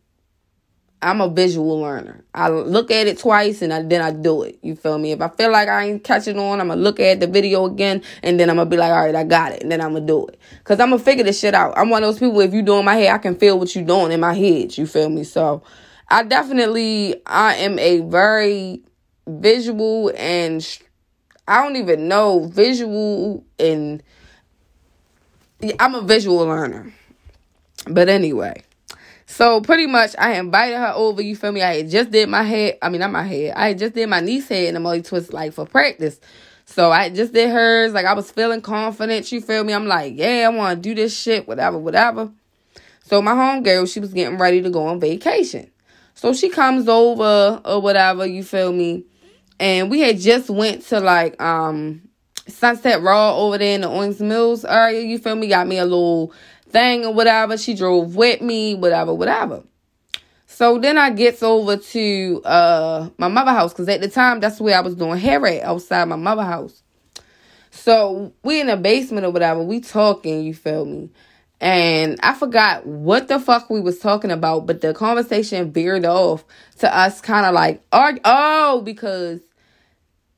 I'm 1.03 1.19
a 1.19 1.27
visual 1.27 1.81
learner. 1.81 2.23
I 2.35 2.49
look 2.49 2.91
at 2.91 3.07
it 3.07 3.17
twice 3.17 3.63
and 3.63 3.73
I, 3.73 3.81
then 3.81 4.01
I 4.01 4.11
do 4.11 4.43
it. 4.43 4.59
You 4.61 4.75
feel 4.75 4.99
me? 4.99 5.11
If 5.11 5.21
I 5.21 5.29
feel 5.29 5.51
like 5.51 5.67
I 5.67 5.85
ain't 5.85 6.03
catching 6.03 6.37
on, 6.37 6.61
I'm 6.61 6.67
gonna 6.67 6.79
look 6.79 6.99
at 6.99 7.19
the 7.19 7.25
video 7.25 7.65
again 7.65 8.03
and 8.21 8.39
then 8.39 8.51
I'm 8.51 8.57
gonna 8.57 8.69
be 8.69 8.77
like, 8.77 8.91
all 8.91 9.05
right, 9.05 9.15
I 9.15 9.23
got 9.23 9.51
it. 9.51 9.63
And 9.63 9.71
then 9.71 9.81
I'm 9.81 9.93
gonna 9.93 10.05
do 10.05 10.27
it. 10.27 10.39
Cause 10.63 10.79
I'm 10.79 10.91
gonna 10.91 11.01
figure 11.01 11.23
this 11.23 11.39
shit 11.39 11.55
out. 11.55 11.73
I'm 11.75 11.89
one 11.89 12.03
of 12.03 12.07
those 12.07 12.19
people, 12.19 12.39
if 12.41 12.53
you 12.53 12.61
doing 12.61 12.85
my 12.85 12.95
hair, 12.95 13.15
I 13.15 13.17
can 13.17 13.35
feel 13.35 13.57
what 13.57 13.75
you 13.75 13.83
doing 13.83 14.11
in 14.11 14.19
my 14.19 14.35
head. 14.35 14.77
You 14.77 14.85
feel 14.85 15.09
me? 15.09 15.23
So 15.23 15.63
I 16.07 16.21
definitely, 16.23 17.15
I 17.25 17.55
am 17.55 17.79
a 17.79 18.01
very 18.01 18.83
visual 19.25 20.11
and 20.15 20.65
I 21.47 21.63
don't 21.63 21.77
even 21.77 22.07
know 22.07 22.47
visual 22.47 23.43
and 23.57 24.03
I'm 25.79 25.95
a 25.95 26.01
visual 26.01 26.45
learner. 26.45 26.93
But 27.87 28.07
anyway. 28.07 28.63
So 29.31 29.61
pretty 29.61 29.87
much, 29.87 30.13
I 30.19 30.33
invited 30.33 30.77
her 30.77 30.91
over. 30.93 31.21
You 31.21 31.37
feel 31.37 31.53
me? 31.53 31.61
I 31.61 31.83
just 31.83 32.11
did 32.11 32.27
my 32.27 32.43
head. 32.43 32.77
I 32.81 32.89
mean, 32.89 32.99
not 32.99 33.11
my 33.11 33.23
head. 33.23 33.53
I 33.55 33.73
just 33.73 33.93
did 33.95 34.09
my 34.09 34.19
niece 34.19 34.49
head 34.49 34.67
and 34.67 34.75
the 34.75 34.81
Marley 34.81 35.01
twist 35.01 35.31
like 35.31 35.53
for 35.53 35.65
practice. 35.65 36.19
So 36.65 36.91
I 36.91 37.09
just 37.09 37.31
did 37.31 37.49
hers. 37.49 37.93
Like 37.93 38.05
I 38.05 38.13
was 38.13 38.29
feeling 38.29 38.59
confident. 38.59 39.31
You 39.31 39.39
feel 39.39 39.63
me? 39.63 39.71
I'm 39.71 39.87
like, 39.87 40.17
yeah, 40.17 40.49
I 40.51 40.55
want 40.55 40.77
to 40.77 40.81
do 40.81 40.93
this 40.93 41.17
shit. 41.17 41.47
Whatever, 41.47 41.77
whatever. 41.77 42.29
So 43.05 43.21
my 43.21 43.31
homegirl, 43.31 43.91
she 43.91 44.01
was 44.01 44.13
getting 44.13 44.37
ready 44.37 44.61
to 44.63 44.69
go 44.69 44.85
on 44.87 44.99
vacation. 44.99 45.71
So 46.13 46.33
she 46.33 46.49
comes 46.49 46.89
over 46.89 47.61
or 47.63 47.81
whatever. 47.81 48.25
You 48.25 48.43
feel 48.43 48.73
me? 48.73 49.05
And 49.61 49.89
we 49.89 50.01
had 50.01 50.19
just 50.19 50.49
went 50.49 50.83
to 50.87 50.99
like 50.99 51.41
um 51.41 52.01
Sunset 52.49 53.01
Raw 53.01 53.37
over 53.37 53.57
there 53.57 53.75
in 53.75 53.81
the 53.81 53.87
Owings 53.87 54.19
Mills 54.19 54.65
area. 54.65 55.01
You 55.01 55.19
feel 55.19 55.35
me? 55.35 55.47
Got 55.47 55.67
me 55.67 55.77
a 55.77 55.85
little 55.85 56.33
thing 56.71 57.05
or 57.05 57.13
whatever. 57.13 57.57
She 57.57 57.73
drove 57.73 58.15
with 58.15 58.41
me, 58.41 58.75
whatever, 58.75 59.13
whatever. 59.13 59.63
So 60.47 60.77
then 60.77 60.97
I 60.97 61.11
gets 61.11 61.41
over 61.41 61.77
to 61.77 62.41
uh 62.45 63.09
my 63.17 63.27
mother 63.27 63.51
house 63.51 63.73
because 63.73 63.89
at 63.89 64.01
the 64.01 64.09
time 64.09 64.39
that's 64.39 64.59
where 64.59 64.77
I 64.77 64.81
was 64.81 64.95
doing 64.95 65.17
hair 65.17 65.45
at 65.47 65.63
outside 65.63 66.05
my 66.05 66.17
mother 66.17 66.43
house. 66.43 66.83
So 67.71 68.33
we 68.43 68.59
in 68.59 68.67
the 68.67 68.77
basement 68.77 69.25
or 69.25 69.31
whatever, 69.31 69.63
we 69.63 69.79
talking, 69.79 70.43
you 70.43 70.53
feel 70.53 70.85
me? 70.85 71.09
And 71.61 72.19
I 72.21 72.33
forgot 72.33 72.85
what 72.85 73.27
the 73.27 73.39
fuck 73.39 73.69
we 73.69 73.79
was 73.79 73.99
talking 73.99 74.31
about, 74.31 74.65
but 74.65 74.81
the 74.81 74.93
conversation 74.93 75.71
veered 75.71 76.05
off 76.05 76.43
to 76.79 76.95
us 76.95 77.21
kind 77.21 77.45
of 77.45 77.53
like, 77.53 77.83
oh, 77.93 78.81
because 78.81 79.39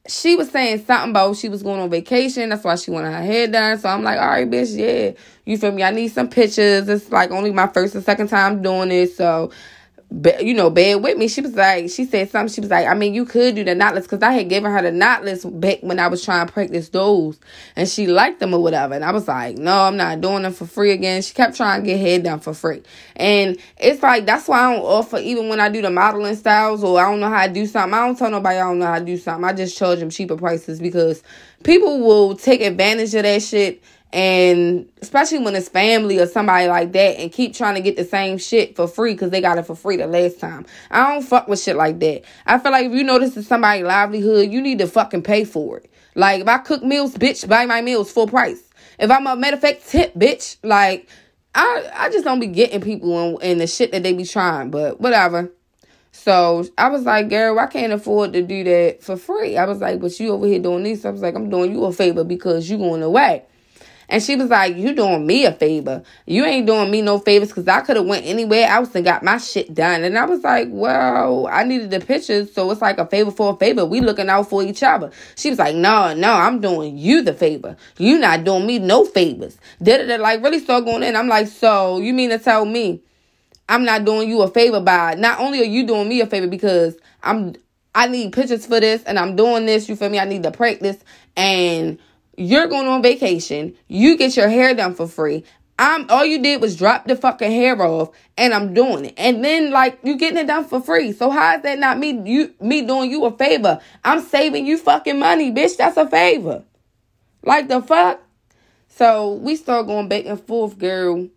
she 0.08 0.36
was 0.36 0.50
saying 0.50 0.86
something 0.86 1.12
about 1.12 1.38
she 1.38 1.48
was 1.48 1.64
going 1.64 1.80
on 1.80 1.90
vacation. 1.90 2.50
That's 2.50 2.64
why 2.64 2.76
she 2.76 2.92
wanted 2.92 3.12
her 3.12 3.22
hair 3.24 3.48
done. 3.48 3.80
So 3.80 3.88
I'm 3.88 4.04
like, 4.04 4.20
all 4.20 4.28
right, 4.28 4.50
bitch, 4.50 4.78
yeah. 4.78 5.12
You 5.46 5.58
feel 5.58 5.72
me? 5.72 5.84
I 5.84 5.92
need 5.92 6.10
some 6.10 6.30
pictures. 6.30 6.90
It's 6.90 7.12
like 7.12 7.32
only 7.32 7.52
my 7.52 7.68
first 7.68 7.96
and 7.96 8.04
second 8.04 8.28
time 8.28 8.62
doing 8.62 8.92
it. 8.92 9.14
So 9.14 9.52
you 10.42 10.54
know, 10.54 10.70
bear 10.70 11.00
with 11.00 11.18
me. 11.18 11.28
She 11.28 11.42
was 11.42 11.56
like, 11.56 11.90
she 11.90 12.06
said 12.06 12.30
something. 12.30 12.54
She 12.54 12.62
was 12.62 12.70
like, 12.70 12.86
I 12.86 12.94
mean, 12.94 13.14
you 13.16 13.26
could 13.26 13.56
do 13.56 13.64
the 13.64 13.72
knotless 13.72 14.04
because 14.04 14.22
I 14.22 14.32
had 14.32 14.48
given 14.48 14.72
her 14.72 14.82
the 14.82 14.92
knotless 14.92 15.44
back 15.60 15.80
when 15.82 16.00
I 16.00 16.08
was 16.08 16.24
trying 16.24 16.46
to 16.46 16.54
practice 16.54 16.90
those, 16.90 17.40
and 17.76 17.90
she 17.90 18.06
liked 18.06 18.40
them 18.40 18.54
or 18.54 18.62
whatever. 18.62 18.94
And 18.94 19.04
I 19.04 19.12
was 19.12 19.28
like, 19.28 19.58
no, 19.58 19.82
I'm 19.82 19.98
not 19.98 20.22
doing 20.22 20.44
them 20.44 20.54
for 20.54 20.68
free 20.68 20.92
again. 20.92 21.22
She 21.24 21.34
kept 21.34 21.58
trying 21.58 21.82
to 21.82 21.88
get 21.88 22.00
head 22.00 22.24
done 22.24 22.40
for 22.40 22.54
free, 22.54 22.84
and 23.16 23.58
it's 23.78 24.04
like 24.04 24.26
that's 24.26 24.48
why 24.48 24.60
I 24.60 24.74
don't 24.74 24.86
offer 24.86 25.18
even 25.18 25.50
when 25.50 25.60
I 25.60 25.70
do 25.70 25.82
the 25.82 25.90
modeling 25.90 26.36
styles 26.36 26.84
or 26.84 27.00
I 27.00 27.10
don't 27.10 27.20
know 27.20 27.30
how 27.30 27.48
to 27.48 27.54
do 27.54 27.66
something. 27.66 27.94
I 27.94 28.06
don't 28.06 28.18
tell 28.18 28.30
nobody 28.30 28.58
I 28.58 28.64
don't 28.64 28.80
know 28.80 28.86
how 28.86 29.00
to 29.00 29.06
do 29.06 29.18
something. 29.18 29.46
I 29.46 29.54
just 29.54 29.78
charge 29.78 30.00
them 30.00 30.12
cheaper 30.12 30.38
prices 30.38 30.80
because 30.80 31.24
people 31.64 32.02
will 32.02 32.36
take 32.36 32.62
advantage 32.62 33.16
of 33.16 33.24
that 33.24 33.42
shit 33.42 33.82
and 34.14 34.88
especially 35.02 35.40
when 35.40 35.56
it's 35.56 35.68
family 35.68 36.20
or 36.20 36.28
somebody 36.28 36.68
like 36.68 36.92
that 36.92 37.20
and 37.20 37.32
keep 37.32 37.56
trying 37.56 37.74
to 37.74 37.82
get 37.82 37.96
the 37.96 38.06
same 38.06 38.38
shit 38.38 38.76
for 38.76 38.88
free 38.88 39.14
because 39.14 39.32
they 39.32 39.42
got 39.42 39.58
it 39.58 39.66
for 39.66 39.76
free 39.76 39.98
the 39.98 40.06
last 40.06 40.40
time. 40.40 40.68
I 40.92 41.12
don't 41.12 41.24
fuck 41.24 41.48
with 41.48 41.60
shit 41.60 41.76
like 41.76 42.00
that. 42.00 42.22
I 42.46 42.60
feel 42.60 42.72
like 42.72 42.86
if 42.86 42.94
you 42.94 43.04
know 43.04 43.18
this 43.18 43.36
is 43.36 43.48
somebody's 43.48 43.86
livelihood, 43.86 44.52
you 44.52 44.62
need 44.62 44.78
to 44.78 44.88
fucking 44.88 45.24
pay 45.24 45.46
for 45.46 45.78
it. 45.78 45.92
Like 46.14 46.42
if 46.42 46.48
I 46.48 46.60
cook 46.60 46.84
meals, 46.84 47.16
bitch, 47.16 47.48
buy 47.50 47.66
my 47.66 47.82
meals 47.82 48.12
full 48.12 48.28
price. 48.28 48.62
If 49.00 49.10
I'm 49.10 49.26
a 49.26 49.36
matter 49.36 49.56
of 49.56 49.62
fact 49.62 49.90
tip, 49.90 50.14
bitch, 50.14 50.58
like 50.62 51.10
I 51.56 51.90
I 51.96 52.10
just 52.12 52.24
don't 52.24 52.40
be 52.40 52.48
getting 52.48 52.82
people 52.82 53.40
in 53.40 53.58
the 53.58 53.66
shit 53.66 53.92
that 53.94 54.04
they 54.04 54.14
be 54.14 54.26
trying, 54.26 54.70
but 54.70 55.02
whatever. 55.02 55.52
So 56.12 56.68
I 56.78 56.90
was 56.90 57.02
like, 57.02 57.30
girl, 57.30 57.58
I 57.58 57.66
can't 57.66 57.92
afford 57.92 58.34
to 58.34 58.44
do 58.44 58.64
that 58.66 59.02
for 59.02 59.18
free. 59.18 59.58
I 59.58 59.66
was 59.66 59.82
like, 59.82 60.00
but 60.00 60.20
you 60.20 60.30
over 60.30 60.46
here 60.46 60.60
doing 60.60 60.84
this. 60.84 61.04
I 61.04 61.10
was 61.10 61.24
like, 61.24 61.34
I'm 61.34 61.50
doing 61.50 61.72
you 61.72 61.84
a 61.86 61.92
favor 61.92 62.24
because 62.24 62.70
you 62.70 62.78
going 62.78 63.02
away. 63.02 63.44
And 64.14 64.22
she 64.22 64.36
was 64.36 64.48
like, 64.48 64.78
You 64.78 64.94
doing 64.94 65.26
me 65.26 65.46
a 65.46 65.52
favor. 65.52 66.04
You 66.28 66.46
ain't 66.46 66.68
doing 66.68 66.92
me 66.92 67.02
no 67.02 67.18
favors 67.18 67.48
because 67.48 67.68
I 67.68 67.82
could 67.82 67.96
have 67.96 68.06
went 68.06 68.28
anywhere 68.28 68.68
else 68.70 68.94
and 68.94 69.04
got 69.04 69.24
my 69.24 69.40
shit 69.40 69.74
done. 69.74 70.04
And 70.04 70.16
I 70.20 70.26
was 70.26 70.44
like, 70.44 70.68
Well, 70.70 71.48
I 71.48 71.64
needed 71.64 71.90
the 71.90 72.00
pictures, 72.00 72.54
so 72.54 72.70
it's 72.70 72.80
like 72.80 73.00
a 73.00 73.08
favor 73.08 73.32
for 73.32 73.54
a 73.54 73.56
favor. 73.58 73.84
We 73.88 74.02
looking 74.02 74.30
out 74.30 74.52
for 74.52 74.62
each 74.62 74.84
other. 74.84 75.10
She 75.36 75.50
was 75.50 75.58
like, 75.58 75.76
No, 75.76 76.14
no, 76.14 76.32
I'm 76.32 76.62
doing 76.62 76.96
you 76.96 77.24
the 77.24 77.34
favor. 77.34 77.76
You 77.98 78.20
not 78.20 78.44
doing 78.44 78.68
me 78.68 78.78
no 78.78 79.04
favors. 79.04 79.58
Did 79.82 80.08
it 80.08 80.20
like 80.20 80.44
really 80.44 80.60
start 80.60 80.86
going 80.86 81.02
in. 81.02 81.16
I'm 81.16 81.28
like, 81.28 81.48
so 81.48 81.98
you 81.98 82.14
mean 82.14 82.30
to 82.30 82.38
tell 82.38 82.66
me 82.66 83.02
I'm 83.68 83.84
not 83.84 84.06
doing 84.06 84.30
you 84.30 84.44
a 84.44 84.48
favor 84.48 84.80
by 84.80 85.16
not 85.16 85.40
only 85.40 85.60
are 85.60 85.66
you 85.66 85.88
doing 85.88 86.08
me 86.08 86.22
a 86.22 86.28
favor 86.28 86.46
because 86.46 86.96
I'm 87.24 87.56
I 87.96 88.08
need 88.08 88.32
pictures 88.32 88.68
for 88.68 88.80
this 88.80 89.02
and 89.06 89.18
I'm 89.18 89.36
doing 89.36 89.66
this, 89.66 89.90
you 89.90 89.96
feel 89.96 90.10
me? 90.10 90.20
I 90.20 90.26
need 90.26 90.44
to 90.44 90.52
practice 90.52 90.98
and 91.36 91.98
you're 92.38 92.68
going 92.68 92.88
on 92.88 93.02
vacation. 93.02 93.76
You 93.88 94.18
get 94.18 94.36
your 94.36 94.50
hair 94.50 94.74
done 94.74 94.96
for 94.96 95.08
free. 95.08 95.44
I'm 95.80 96.10
all 96.10 96.24
you 96.24 96.42
did 96.42 96.62
was 96.62 96.76
drop 96.76 97.06
the 97.06 97.16
fucking 97.16 97.52
hair 97.52 97.82
off 97.82 98.12
and 98.38 98.54
I'm 98.54 98.74
doing 98.74 99.06
it. 99.06 99.16
And 99.18 99.44
then 99.44 99.72
like 99.72 100.00
you 100.04 100.18
getting 100.18 100.38
it 100.38 100.48
done 100.48 100.66
for 100.66 100.80
free. 100.80 101.12
So 101.12 101.32
how 101.32 101.56
is 101.56 101.64
that 101.64 101.80
not 101.80 101.98
me 101.98 102.22
you 102.24 102.54
me 102.62 102.86
doing 102.86 103.10
you 103.10 103.26
a 103.26 103.36
favor? 103.36 103.80
I'm 104.04 104.22
saving 104.22 104.68
you 104.68 104.78
fucking 104.78 105.18
money, 105.18 105.52
bitch. 105.52 105.78
That's 105.78 105.98
a 105.98 106.08
favor. 106.08 106.64
Like 107.44 107.68
the 107.68 107.82
fuck? 107.82 108.22
So 108.88 109.34
we 109.34 109.56
start 109.56 109.88
going 109.88 110.08
back 110.08 110.26
and 110.26 110.40
forth, 110.40 110.78
girl. 110.78 111.28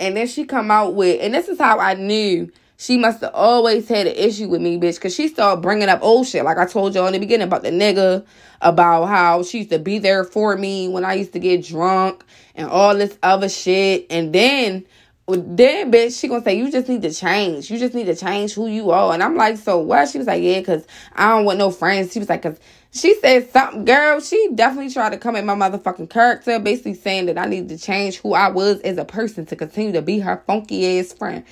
And 0.00 0.16
then 0.16 0.26
she 0.26 0.44
come 0.44 0.70
out 0.70 0.94
with 0.94 1.20
and 1.20 1.34
this 1.34 1.48
is 1.48 1.58
how 1.58 1.78
I 1.78 1.94
knew 1.94 2.50
she 2.78 2.98
must 2.98 3.22
have 3.22 3.34
always 3.34 3.88
had 3.88 4.06
an 4.06 4.14
issue 4.14 4.48
with 4.48 4.60
me, 4.60 4.78
bitch, 4.78 4.96
because 4.96 5.14
she 5.14 5.28
started 5.28 5.62
bringing 5.62 5.88
up 5.88 6.00
old 6.02 6.26
shit. 6.26 6.44
Like 6.44 6.58
I 6.58 6.66
told 6.66 6.94
you 6.94 7.06
in 7.06 7.12
the 7.12 7.18
beginning 7.18 7.46
about 7.46 7.62
the 7.62 7.70
nigga, 7.70 8.24
about 8.60 9.06
how 9.06 9.42
she 9.42 9.58
used 9.58 9.70
to 9.70 9.78
be 9.78 9.98
there 9.98 10.24
for 10.24 10.56
me 10.56 10.88
when 10.88 11.04
I 11.04 11.14
used 11.14 11.32
to 11.32 11.38
get 11.38 11.64
drunk 11.64 12.24
and 12.54 12.68
all 12.68 12.94
this 12.94 13.16
other 13.22 13.48
shit. 13.48 14.06
And 14.10 14.32
then, 14.32 14.86
then, 15.26 15.90
bitch, 15.90 16.18
she 16.18 16.28
gonna 16.28 16.44
say, 16.44 16.58
you 16.58 16.70
just 16.70 16.88
need 16.88 17.02
to 17.02 17.12
change. 17.12 17.70
You 17.70 17.78
just 17.78 17.94
need 17.94 18.06
to 18.06 18.16
change 18.16 18.52
who 18.52 18.66
you 18.66 18.90
are. 18.90 19.12
And 19.12 19.22
I'm 19.22 19.36
like, 19.36 19.56
so 19.56 19.78
what? 19.78 20.08
She 20.08 20.18
was 20.18 20.26
like, 20.26 20.42
yeah, 20.42 20.58
because 20.58 20.86
I 21.14 21.28
don't 21.28 21.44
want 21.44 21.58
no 21.58 21.70
friends. 21.70 22.12
She 22.12 22.18
was 22.18 22.28
like, 22.28 22.42
because 22.42 22.58
she 22.96 23.14
said 23.20 23.50
something, 23.50 23.84
girl. 23.84 24.20
She 24.20 24.50
definitely 24.54 24.92
tried 24.92 25.10
to 25.10 25.18
come 25.18 25.36
at 25.36 25.44
my 25.44 25.54
motherfucking 25.54 26.10
character, 26.10 26.58
basically 26.58 26.94
saying 26.94 27.26
that 27.26 27.38
I 27.38 27.46
needed 27.46 27.68
to 27.70 27.78
change 27.78 28.16
who 28.18 28.34
I 28.34 28.48
was 28.50 28.80
as 28.80 28.98
a 28.98 29.04
person 29.04 29.46
to 29.46 29.56
continue 29.56 29.92
to 29.92 30.02
be 30.02 30.20
her 30.20 30.42
funky 30.46 30.98
ass 30.98 31.12
friend. 31.12 31.44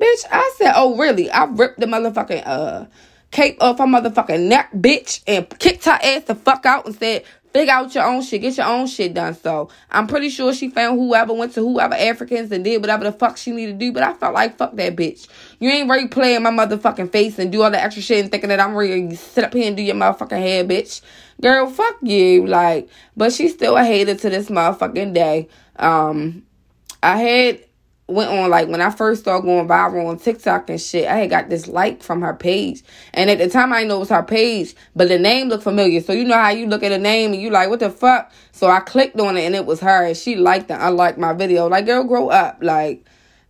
Bitch, 0.00 0.24
I 0.30 0.54
said, 0.58 0.72
oh, 0.76 0.96
really? 0.98 1.30
I 1.30 1.44
ripped 1.44 1.80
the 1.80 1.86
motherfucking 1.86 2.42
uh 2.46 2.86
cape 3.32 3.58
off 3.62 3.78
her 3.78 3.84
motherfucking 3.84 4.48
neck, 4.48 4.72
bitch, 4.72 5.22
and 5.26 5.48
kicked 5.58 5.86
her 5.86 5.98
ass 6.02 6.24
the 6.24 6.34
fuck 6.34 6.66
out 6.66 6.86
and 6.86 6.94
said, 6.94 7.24
figure 7.52 7.72
out 7.72 7.94
your 7.94 8.04
own 8.04 8.22
shit, 8.22 8.40
get 8.40 8.56
your 8.56 8.66
own 8.66 8.86
shit 8.86 9.14
done. 9.14 9.34
So 9.34 9.68
I'm 9.90 10.06
pretty 10.06 10.28
sure 10.30 10.52
she 10.54 10.70
found 10.70 10.98
whoever 10.98 11.32
went 11.32 11.52
to 11.54 11.60
whoever 11.60 11.94
Africans 11.94 12.50
and 12.52 12.64
did 12.64 12.80
whatever 12.80 13.04
the 13.04 13.12
fuck 13.12 13.36
she 13.36 13.50
needed 13.50 13.78
to 13.78 13.86
do. 13.86 13.92
But 13.92 14.02
I 14.02 14.14
felt 14.14 14.34
like 14.34 14.56
fuck 14.56 14.74
that 14.76 14.96
bitch. 14.96 15.28
You 15.58 15.70
ain't 15.70 15.88
ready 15.88 16.08
playing 16.08 16.42
my 16.42 16.50
motherfucking 16.50 17.12
face 17.12 17.38
and 17.38 17.52
do 17.52 17.62
all 17.62 17.70
the 17.70 17.82
extra 17.82 18.02
shit 18.02 18.20
and 18.20 18.30
thinking 18.30 18.48
that 18.48 18.60
I'm 18.60 18.74
ready 18.74 19.08
to 19.08 19.16
sit 19.16 19.44
up 19.44 19.52
here 19.52 19.66
and 19.66 19.76
do 19.76 19.82
your 19.82 19.96
motherfucking 19.96 20.30
hair, 20.30 20.64
bitch. 20.64 21.00
Girl, 21.40 21.68
fuck 21.68 21.98
you. 22.02 22.46
Like, 22.46 22.88
but 23.16 23.32
she's 23.32 23.52
still 23.52 23.76
a 23.76 23.84
hater 23.84 24.14
to 24.14 24.30
this 24.30 24.48
motherfucking 24.48 25.12
day. 25.12 25.48
Um, 25.76 26.44
I 27.02 27.18
had 27.18 27.64
went 28.12 28.30
on 28.30 28.50
like 28.50 28.68
when 28.68 28.80
I 28.80 28.90
first 28.90 29.22
started 29.22 29.44
going 29.44 29.68
viral 29.68 30.08
on 30.08 30.18
TikTok 30.18 30.70
and 30.70 30.80
shit, 30.80 31.08
I 31.08 31.16
had 31.16 31.30
got 31.30 31.48
this 31.48 31.66
like 31.66 32.02
from 32.02 32.22
her 32.22 32.34
page. 32.34 32.82
And 33.14 33.30
at 33.30 33.38
the 33.38 33.48
time 33.48 33.72
I 33.72 33.84
know 33.84 33.96
it 33.96 34.00
was 34.00 34.08
her 34.10 34.22
page, 34.22 34.74
but 34.94 35.08
the 35.08 35.18
name 35.18 35.48
looked 35.48 35.64
familiar. 35.64 36.00
So 36.00 36.12
you 36.12 36.24
know 36.24 36.36
how 36.36 36.50
you 36.50 36.66
look 36.66 36.82
at 36.82 36.92
a 36.92 36.98
name 36.98 37.32
and 37.32 37.42
you 37.42 37.50
like, 37.50 37.68
what 37.68 37.80
the 37.80 37.90
fuck? 37.90 38.32
So 38.52 38.68
I 38.68 38.80
clicked 38.80 39.18
on 39.18 39.36
it 39.36 39.44
and 39.44 39.54
it 39.54 39.66
was 39.66 39.80
her 39.80 40.06
and 40.06 40.16
she 40.16 40.36
liked 40.36 40.70
it. 40.70 40.74
I 40.74 40.88
liked 40.88 41.18
my 41.18 41.32
video. 41.32 41.68
Like, 41.68 41.86
girl, 41.86 42.04
grow 42.04 42.28
up. 42.28 42.58
Like, 42.60 43.06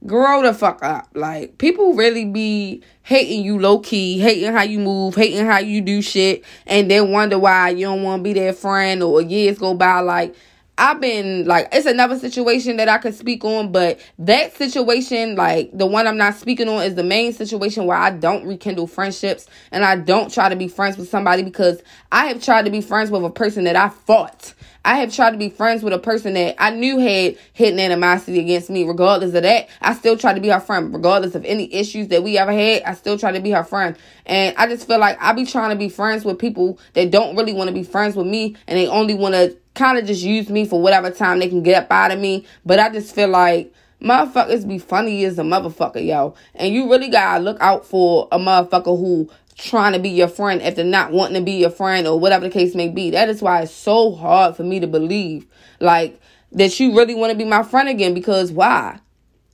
grow 0.06 0.42
the 0.42 0.54
fuck 0.54 0.82
up. 0.82 1.08
Like, 1.14 1.58
people 1.58 1.94
really 1.94 2.24
be 2.24 2.82
hating 3.02 3.44
you 3.44 3.58
low 3.58 3.78
key, 3.78 4.18
hating 4.18 4.52
how 4.52 4.62
you 4.62 4.78
move, 4.78 5.14
hating 5.14 5.46
how 5.46 5.58
you 5.58 5.80
do 5.80 6.02
shit, 6.02 6.44
and 6.66 6.90
then 6.90 7.10
wonder 7.10 7.38
why 7.38 7.70
you 7.70 7.86
don't 7.86 8.02
want 8.02 8.20
to 8.20 8.24
be 8.24 8.32
their 8.32 8.52
friend 8.52 9.02
or 9.02 9.20
years 9.22 9.58
go 9.58 9.74
by. 9.74 10.00
Like, 10.00 10.34
I've 10.78 11.00
been 11.00 11.44
like, 11.44 11.68
it's 11.70 11.86
another 11.86 12.18
situation 12.18 12.78
that 12.78 12.88
I 12.88 12.96
could 12.96 13.14
speak 13.14 13.44
on, 13.44 13.72
but 13.72 14.00
that 14.18 14.56
situation, 14.56 15.36
like 15.36 15.70
the 15.76 15.86
one 15.86 16.06
I'm 16.06 16.16
not 16.16 16.34
speaking 16.34 16.68
on, 16.68 16.82
is 16.82 16.94
the 16.94 17.04
main 17.04 17.32
situation 17.34 17.84
where 17.86 17.96
I 17.96 18.10
don't 18.10 18.46
rekindle 18.46 18.86
friendships 18.86 19.46
and 19.70 19.84
I 19.84 19.96
don't 19.96 20.32
try 20.32 20.48
to 20.48 20.56
be 20.56 20.68
friends 20.68 20.96
with 20.96 21.10
somebody 21.10 21.42
because 21.42 21.82
I 22.10 22.26
have 22.26 22.42
tried 22.42 22.64
to 22.64 22.70
be 22.70 22.80
friends 22.80 23.10
with 23.10 23.22
a 23.22 23.30
person 23.30 23.64
that 23.64 23.76
I 23.76 23.90
fought. 23.90 24.54
I 24.84 24.96
have 24.96 25.14
tried 25.14 25.30
to 25.30 25.36
be 25.36 25.48
friends 25.48 25.82
with 25.82 25.92
a 25.92 25.98
person 25.98 26.34
that 26.34 26.56
I 26.60 26.70
knew 26.70 26.98
had 26.98 27.36
hidden 27.52 27.78
animosity 27.78 28.40
against 28.40 28.68
me. 28.68 28.82
Regardless 28.82 29.34
of 29.34 29.42
that, 29.44 29.68
I 29.80 29.94
still 29.94 30.16
try 30.16 30.34
to 30.34 30.40
be 30.40 30.48
her 30.48 30.58
friend. 30.58 30.92
Regardless 30.92 31.34
of 31.36 31.44
any 31.44 31.72
issues 31.72 32.08
that 32.08 32.24
we 32.24 32.36
ever 32.36 32.52
had, 32.52 32.82
I 32.82 32.94
still 32.94 33.16
try 33.16 33.30
to 33.30 33.40
be 33.40 33.50
her 33.52 33.62
friend. 33.62 33.96
And 34.26 34.56
I 34.56 34.66
just 34.66 34.88
feel 34.88 34.98
like 34.98 35.18
I 35.20 35.32
be 35.34 35.46
trying 35.46 35.70
to 35.70 35.76
be 35.76 35.88
friends 35.88 36.24
with 36.24 36.38
people 36.38 36.80
that 36.94 37.12
don't 37.12 37.36
really 37.36 37.52
want 37.52 37.68
to 37.68 37.74
be 37.74 37.84
friends 37.84 38.16
with 38.16 38.26
me 38.26 38.56
and 38.66 38.76
they 38.76 38.88
only 38.88 39.14
want 39.14 39.34
to 39.34 39.56
kind 39.74 39.98
of 39.98 40.06
just 40.06 40.22
use 40.22 40.48
me 40.48 40.66
for 40.66 40.80
whatever 40.80 41.10
time 41.10 41.38
they 41.38 41.48
can 41.48 41.62
get 41.62 41.84
up 41.84 41.90
out 41.90 42.10
of 42.10 42.18
me. 42.18 42.46
But 42.64 42.78
I 42.78 42.90
just 42.90 43.14
feel 43.14 43.28
like 43.28 43.72
motherfuckers 44.02 44.66
be 44.66 44.78
funny 44.78 45.24
as 45.24 45.38
a 45.38 45.42
motherfucker, 45.42 46.04
yo. 46.04 46.34
And 46.54 46.74
you 46.74 46.90
really 46.90 47.08
gotta 47.08 47.42
look 47.42 47.58
out 47.60 47.86
for 47.86 48.28
a 48.32 48.38
motherfucker 48.38 48.98
who 48.98 49.30
trying 49.56 49.92
to 49.92 49.98
be 49.98 50.08
your 50.08 50.28
friend 50.28 50.62
after 50.62 50.82
not 50.82 51.12
wanting 51.12 51.34
to 51.34 51.42
be 51.42 51.52
your 51.52 51.70
friend 51.70 52.06
or 52.06 52.18
whatever 52.18 52.46
the 52.46 52.52
case 52.52 52.74
may 52.74 52.88
be. 52.88 53.10
That 53.10 53.28
is 53.28 53.42
why 53.42 53.62
it's 53.62 53.72
so 53.72 54.12
hard 54.12 54.56
for 54.56 54.64
me 54.64 54.80
to 54.80 54.86
believe 54.86 55.46
like 55.80 56.20
that 56.52 56.78
you 56.80 56.96
really 56.96 57.14
want 57.14 57.32
to 57.32 57.38
be 57.38 57.44
my 57.44 57.62
friend 57.62 57.88
again 57.88 58.14
because 58.14 58.50
why? 58.52 58.98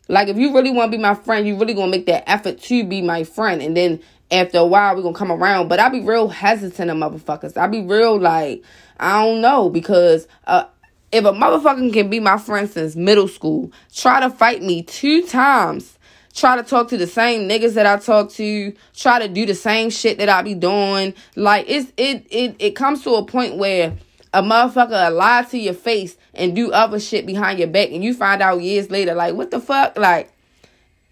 Like 0.08 0.28
if 0.28 0.38
you 0.38 0.54
really 0.54 0.70
want 0.70 0.90
to 0.90 0.96
be 0.96 1.02
my 1.02 1.14
friend, 1.14 1.46
you 1.46 1.58
really 1.58 1.74
gonna 1.74 1.90
make 1.90 2.06
that 2.06 2.28
effort 2.28 2.60
to 2.62 2.84
be 2.84 3.02
my 3.02 3.24
friend 3.24 3.60
and 3.60 3.76
then 3.76 4.00
after 4.30 4.58
a 4.58 4.66
while 4.66 4.94
we're 4.94 5.02
gonna 5.02 5.14
come 5.14 5.32
around. 5.32 5.68
But 5.68 5.80
I 5.80 5.88
be 5.88 6.00
real 6.00 6.28
hesitant 6.28 6.90
of 6.90 6.96
motherfuckers. 6.96 7.56
I 7.56 7.66
be 7.66 7.82
real 7.82 8.18
like 8.18 8.62
I 8.98 9.24
don't 9.24 9.40
know 9.40 9.70
because 9.70 10.26
uh, 10.46 10.64
if 11.12 11.24
a 11.24 11.32
motherfucker 11.32 11.92
can 11.92 12.10
be 12.10 12.20
my 12.20 12.38
friend 12.38 12.68
since 12.68 12.96
middle 12.96 13.28
school, 13.28 13.72
try 13.94 14.20
to 14.20 14.30
fight 14.30 14.62
me 14.62 14.82
two 14.82 15.26
times, 15.26 15.98
try 16.34 16.56
to 16.56 16.62
talk 16.62 16.88
to 16.88 16.96
the 16.96 17.06
same 17.06 17.48
niggas 17.48 17.74
that 17.74 17.86
I 17.86 17.96
talk 17.96 18.30
to, 18.32 18.72
try 18.94 19.18
to 19.18 19.28
do 19.28 19.46
the 19.46 19.54
same 19.54 19.90
shit 19.90 20.18
that 20.18 20.28
I 20.28 20.42
be 20.42 20.54
doing. 20.54 21.14
Like 21.36 21.66
it's 21.68 21.92
it 21.96 22.26
it 22.30 22.56
it 22.58 22.70
comes 22.72 23.02
to 23.04 23.14
a 23.14 23.24
point 23.24 23.56
where 23.56 23.96
a 24.34 24.42
motherfucker 24.42 25.14
lie 25.14 25.46
to 25.50 25.58
your 25.58 25.74
face 25.74 26.16
and 26.34 26.54
do 26.54 26.70
other 26.72 27.00
shit 27.00 27.26
behind 27.26 27.58
your 27.58 27.68
back 27.68 27.90
and 27.90 28.04
you 28.04 28.12
find 28.12 28.42
out 28.42 28.60
years 28.60 28.90
later 28.90 29.14
like 29.14 29.34
what 29.34 29.50
the 29.50 29.58
fuck 29.58 29.96
like 29.98 30.30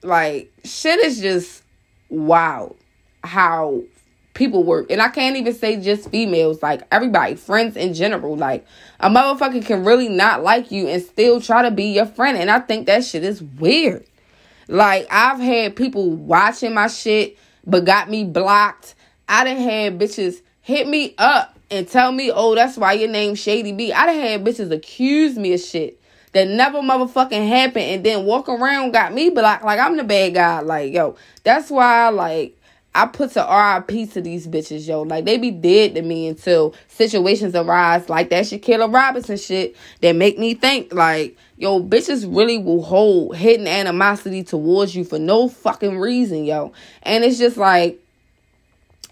like 0.03 0.53
shit 0.65 1.01
is 1.01 1.21
just 1.21 1.63
wow 2.11 2.75
how 3.27 3.83
people 4.37 4.63
work. 4.63 4.91
And 4.91 5.03
I 5.03 5.09
can't 5.09 5.37
even 5.37 5.55
say 5.55 5.81
just 5.81 6.11
females, 6.11 6.63
like 6.63 6.83
everybody, 6.93 7.35
friends 7.35 7.77
in 7.77 7.95
general. 7.95 8.37
Like 8.37 8.65
a 9.01 9.09
motherfucker 9.09 9.65
can 9.65 9.85
really 9.85 10.09
not 10.09 10.43
like 10.43 10.71
you 10.71 10.87
and 10.87 11.03
still 11.03 11.41
try 11.41 11.63
to 11.63 11.71
be 11.71 11.87
your 11.87 12.07
friend. 12.07 12.39
And 12.39 12.51
I 12.51 12.61
think 12.61 12.87
that 12.87 13.05
shit 13.05 13.25
is 13.25 13.43
weird. 13.43 14.05
Like 14.69 15.07
I've 15.11 15.41
had 15.41 15.75
people 15.75 16.11
watching 16.11 16.75
my 16.75 16.87
shit 16.87 17.39
but 17.67 17.85
got 17.85 18.09
me 18.09 18.25
blocked. 18.25 18.95
I 19.29 19.45
done 19.45 19.57
had 19.57 19.99
bitches 19.99 20.41
hit 20.63 20.87
me 20.87 21.15
up 21.19 21.59
and 21.71 21.89
tell 21.89 22.13
me, 22.13 22.31
oh, 22.33 22.55
that's 22.55 22.77
why 22.77 22.93
your 22.93 23.09
name 23.09 23.35
Shady 23.35 23.73
B. 23.73 23.93
I 23.93 24.07
done 24.07 24.15
had 24.15 24.45
bitches 24.45 24.71
accuse 24.71 25.37
me 25.37 25.55
of 25.55 25.61
shit 25.61 26.01
that 26.33 26.49
never 26.49 26.79
motherfucking 26.79 27.49
happened 27.49 27.85
and 27.85 28.05
then 28.05 28.25
walk 28.27 28.49
around 28.49 28.93
got 28.93 29.15
me 29.15 29.31
blocked 29.31 29.65
like 29.65 29.81
I'm 29.81 29.97
the 29.97 30.05
bad 30.05 30.35
guy. 30.35 30.61
Like, 30.61 30.93
yo, 30.93 31.17
that's 31.43 31.71
why 31.71 32.09
like 32.11 32.56
I 32.97 33.05
put 33.07 33.33
to 33.33 33.41
RIP 33.41 34.11
to 34.13 34.23
these 34.23 34.47
bitches, 34.47 34.89
yo. 34.89 35.03
Like 35.03 35.27
they 35.27 35.37
be 35.37 35.51
dead 35.51 35.95
to 35.97 36.03
me 36.03 36.29
until 36.29 36.75
situations 36.89 37.55
arise 37.55 38.09
like 38.09 38.31
that 38.31 38.47
Shanquella 38.47 38.93
Robinson 38.93 39.37
shit 39.37 39.77
that 40.01 40.17
make 40.17 40.39
me 40.39 40.55
think 40.55 40.95
like, 40.95 41.37
yo, 41.59 41.83
bitches 41.83 42.25
really 42.35 42.57
will 42.57 42.83
hold 42.83 43.37
hidden 43.37 43.67
animosity 43.67 44.43
towards 44.43 44.97
you 44.97 45.05
for 45.05 45.19
no 45.19 45.47
fucking 45.47 45.99
reason, 45.99 46.47
yo. 46.47 46.73
And 47.03 47.23
it's 47.23 47.37
just 47.37 47.59
like, 47.59 48.01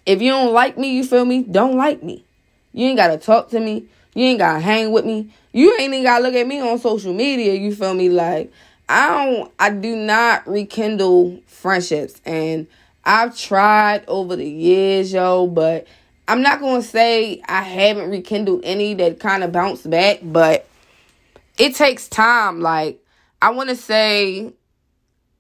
if 0.07 0.23
you 0.23 0.31
don't 0.31 0.55
like 0.55 0.79
me, 0.79 0.97
you 0.97 1.05
feel 1.05 1.27
me? 1.27 1.43
Don't 1.43 1.77
like 1.77 2.03
me. 2.03 2.25
You 2.73 2.87
ain't 2.87 2.97
gotta 2.97 3.19
talk 3.19 3.51
to 3.51 3.61
me. 3.61 3.85
You 4.15 4.25
ain't 4.25 4.39
gotta 4.39 4.61
hang 4.61 4.93
with 4.93 5.05
me. 5.05 5.31
You 5.53 5.73
ain't 5.73 5.93
even 5.93 6.05
gotta 6.05 6.25
look 6.25 6.35
at 6.35 6.47
me 6.47 6.59
on 6.59 6.79
social 6.79 7.13
media, 7.13 7.53
you 7.53 7.75
feel 7.75 7.93
me? 7.93 8.09
Like, 8.09 8.51
I 8.89 9.09
don't 9.09 9.53
I 9.59 9.69
do 9.69 9.95
not 9.95 10.49
rekindle 10.49 11.43
friendships 11.47 12.23
and 12.25 12.67
I've 13.05 13.37
tried 13.37 14.05
over 14.09 14.37
the 14.37 14.49
years, 14.49 15.13
yo, 15.13 15.47
but 15.47 15.87
I'm 16.27 16.43
not 16.43 16.61
going 16.61 16.81
to 16.81 16.87
say 16.87 17.43
I 17.47 17.63
haven't 17.63 18.11
rekindled 18.11 18.63
any 18.65 18.95
that 18.95 19.21
kind 19.21 19.45
of 19.45 19.53
bounced 19.53 19.89
back, 19.89 20.21
but 20.23 20.67
it 21.59 21.75
takes 21.75 22.09
time. 22.09 22.61
Like, 22.61 23.05
I 23.43 23.51
want 23.51 23.69
to 23.69 23.77
say 23.77 24.53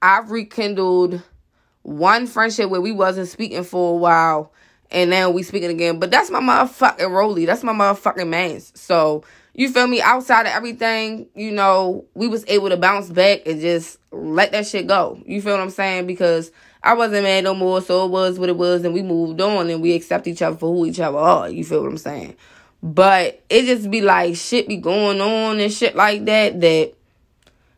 I've 0.03 0.31
rekindled 0.31 1.23
one 1.83 2.27
friendship 2.27 2.69
where 2.69 2.81
we 2.81 2.93
wasn't 2.93 3.29
speaking 3.29 3.65
for 3.65 3.95
a 3.95 3.97
while 3.97 4.53
and 4.91 5.11
now 5.11 5.31
we 5.31 5.43
speaking 5.43 5.71
again. 5.71 5.99
But 5.99 6.11
that's 6.11 6.31
my 6.31 6.41
motherfucking 6.41 7.11
Rolly. 7.11 7.47
That's 7.47 7.63
my 7.63 7.73
motherfucking 7.73 8.29
mans. 8.29 8.73
So 8.75 9.25
you 9.55 9.71
feel 9.71 9.87
me? 9.87 10.03
Outside 10.03 10.43
of 10.43 10.53
everything, 10.53 11.29
you 11.35 11.53
know, 11.53 12.05
we 12.15 12.29
was 12.29 12.45
able 12.49 12.69
to 12.69 12.77
bounce 12.77 13.09
back 13.09 13.47
and 13.47 13.61
just 13.61 13.99
let 14.13 14.53
that 14.53 14.67
shit 14.67 14.87
go. 14.87 15.21
You 15.27 15.41
feel 15.41 15.53
what 15.53 15.61
I'm 15.61 15.71
saying? 15.71 16.07
Because 16.07 16.51
I 16.85 16.93
wasn't 16.93 17.23
mad 17.23 17.45
no 17.45 17.55
more, 17.55 17.81
so 17.81 18.05
it 18.05 18.11
was 18.11 18.39
what 18.39 18.51
it 18.51 18.59
was, 18.59 18.85
and 18.85 18.93
we 18.93 19.03
moved 19.03 19.41
on 19.41 19.71
and 19.71 19.81
we 19.81 19.95
accept 19.95 20.27
each 20.27 20.43
other 20.43 20.57
for 20.57 20.71
who 20.71 20.85
each 20.85 21.01
other 21.01 21.17
are. 21.17 21.49
You 21.49 21.65
feel 21.65 21.83
what 21.83 21.89
I'm 21.89 21.97
saying? 21.97 22.37
But 22.83 23.43
it 23.49 23.65
just 23.65 23.91
be 23.91 24.03
like 24.03 24.37
shit 24.37 24.69
be 24.69 24.77
going 24.77 25.23
on 25.23 25.59
and 25.59 25.73
shit 25.73 25.97
like 25.97 26.27
that 26.27 26.61
that 26.61 26.93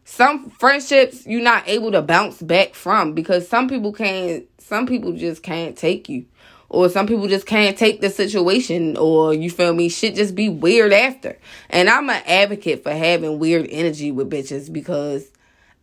some 0.05 0.51
friendships 0.51 1.25
you're 1.25 1.41
not 1.41 1.69
able 1.69 1.93
to 1.93 2.03
bounce 2.03 2.43
back 2.43 2.75
from 2.75 3.13
because 3.13 3.49
some 3.49 3.69
people 3.69 3.93
can't 3.93 4.45
some 4.59 4.87
people 4.87 5.13
just 5.13 5.45
can't 5.45 5.77
take 5.77 6.09
you 6.09 6.27
or 6.69 6.89
some 6.89 7.07
people 7.07 7.29
just 7.29 7.47
can't 7.47 7.77
take 7.77 8.01
the 8.01 8.11
situation 8.11 8.97
or 8.97 9.35
you 9.35 9.51
feel 9.51 9.75
me 9.75 9.89
shit 9.89 10.15
just 10.15 10.37
be 10.37 10.49
weird 10.49 10.93
after 10.93 11.37
and 11.71 11.91
i'm 11.91 12.09
an 12.09 12.23
advocate 12.25 12.85
for 12.85 12.93
having 12.93 13.41
weird 13.41 13.67
energy 13.69 14.13
with 14.13 14.31
bitches 14.31 14.73
because 14.73 15.29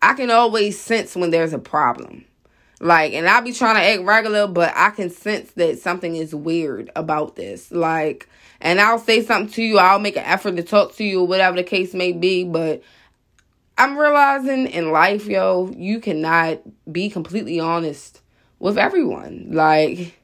i 0.01 0.13
can 0.13 0.31
always 0.31 0.79
sense 0.79 1.17
when 1.17 1.29
there's 1.29 1.51
a 1.51 1.59
problem 1.59 2.23
like, 2.83 3.13
and 3.13 3.27
I'll 3.27 3.41
be 3.41 3.53
trying 3.53 3.75
to 3.75 3.81
act 3.81 4.03
regular, 4.03 4.45
but 4.45 4.73
I 4.75 4.89
can 4.89 5.09
sense 5.09 5.51
that 5.53 5.79
something 5.79 6.15
is 6.15 6.35
weird 6.35 6.91
about 6.95 7.37
this. 7.37 7.71
Like, 7.71 8.27
and 8.59 8.81
I'll 8.81 8.99
say 8.99 9.23
something 9.23 9.53
to 9.53 9.63
you, 9.63 9.79
I'll 9.79 9.99
make 9.99 10.17
an 10.17 10.25
effort 10.25 10.57
to 10.57 10.63
talk 10.63 10.95
to 10.95 11.03
you, 11.03 11.23
whatever 11.23 11.55
the 11.55 11.63
case 11.63 11.93
may 11.93 12.11
be, 12.11 12.43
but 12.43 12.83
I'm 13.77 13.97
realizing 13.97 14.67
in 14.67 14.91
life, 14.91 15.25
yo, 15.27 15.71
you 15.75 15.99
cannot 15.99 16.61
be 16.91 17.09
completely 17.09 17.59
honest 17.59 18.21
with 18.59 18.77
everyone. 18.77 19.47
Like, 19.51 20.19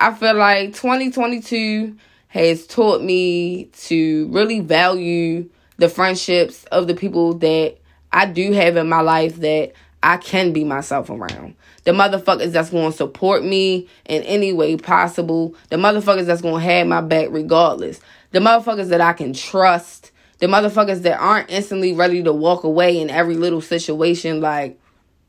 I 0.00 0.12
feel 0.14 0.34
like 0.34 0.74
2022 0.74 1.96
has 2.26 2.66
taught 2.66 3.02
me 3.02 3.66
to 3.82 4.26
really 4.28 4.58
value 4.58 5.48
the 5.76 5.88
friendships 5.88 6.64
of 6.64 6.88
the 6.88 6.94
people 6.94 7.34
that 7.34 7.76
I 8.12 8.26
do 8.26 8.52
have 8.52 8.76
in 8.76 8.88
my 8.88 9.00
life 9.00 9.36
that 9.36 9.72
I 10.02 10.16
can 10.16 10.52
be 10.52 10.64
myself 10.64 11.10
around. 11.10 11.54
The 11.84 11.92
motherfuckers 11.92 12.52
that's 12.52 12.70
going 12.70 12.90
to 12.90 12.96
support 12.96 13.44
me 13.44 13.88
in 14.06 14.22
any 14.22 14.52
way 14.52 14.76
possible. 14.76 15.54
The 15.68 15.76
motherfuckers 15.76 16.26
that's 16.26 16.42
going 16.42 16.62
to 16.62 16.68
have 16.68 16.86
my 16.86 17.00
back 17.00 17.28
regardless. 17.30 18.00
The 18.32 18.40
motherfuckers 18.40 18.88
that 18.88 19.00
I 19.00 19.12
can 19.12 19.32
trust. 19.32 20.10
The 20.38 20.46
motherfuckers 20.46 21.02
that 21.02 21.20
aren't 21.20 21.50
instantly 21.50 21.92
ready 21.92 22.22
to 22.24 22.32
walk 22.32 22.64
away 22.64 23.00
in 23.00 23.10
every 23.10 23.36
little 23.36 23.60
situation. 23.60 24.40
Like, 24.40 24.78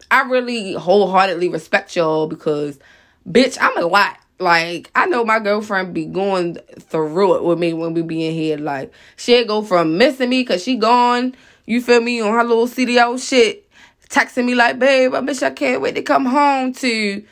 I 0.09 0.23
really 0.23 0.73
wholeheartedly 0.73 1.49
respect 1.49 1.95
y'all 1.95 2.27
because, 2.27 2.79
bitch, 3.29 3.57
I'm 3.61 3.77
a 3.77 3.85
lot. 3.85 4.17
Like, 4.39 4.89
I 4.95 5.05
know 5.05 5.23
my 5.23 5.39
girlfriend 5.39 5.93
be 5.93 6.05
going 6.05 6.55
through 6.79 7.35
it 7.35 7.43
with 7.43 7.59
me 7.59 7.73
when 7.73 7.93
we 7.93 8.01
be 8.01 8.25
in 8.25 8.33
here. 8.33 8.57
Like, 8.57 8.91
she'll 9.17 9.45
go 9.45 9.61
from 9.61 9.97
missing 9.99 10.29
me 10.29 10.41
because 10.41 10.63
she 10.63 10.75
gone, 10.77 11.35
you 11.65 11.79
feel 11.79 12.01
me, 12.01 12.19
on 12.21 12.33
her 12.33 12.43
little 12.43 12.67
CDL 12.67 13.23
shit 13.23 13.62
texting 14.13 14.45
me 14.45 14.53
like, 14.55 14.77
babe, 14.77 15.15
I 15.15 15.19
wish 15.19 15.41
I 15.41 15.49
can't 15.49 15.81
wait 15.81 15.95
to 15.95 16.03
come 16.03 16.25
home 16.25 16.71
to 16.73 17.23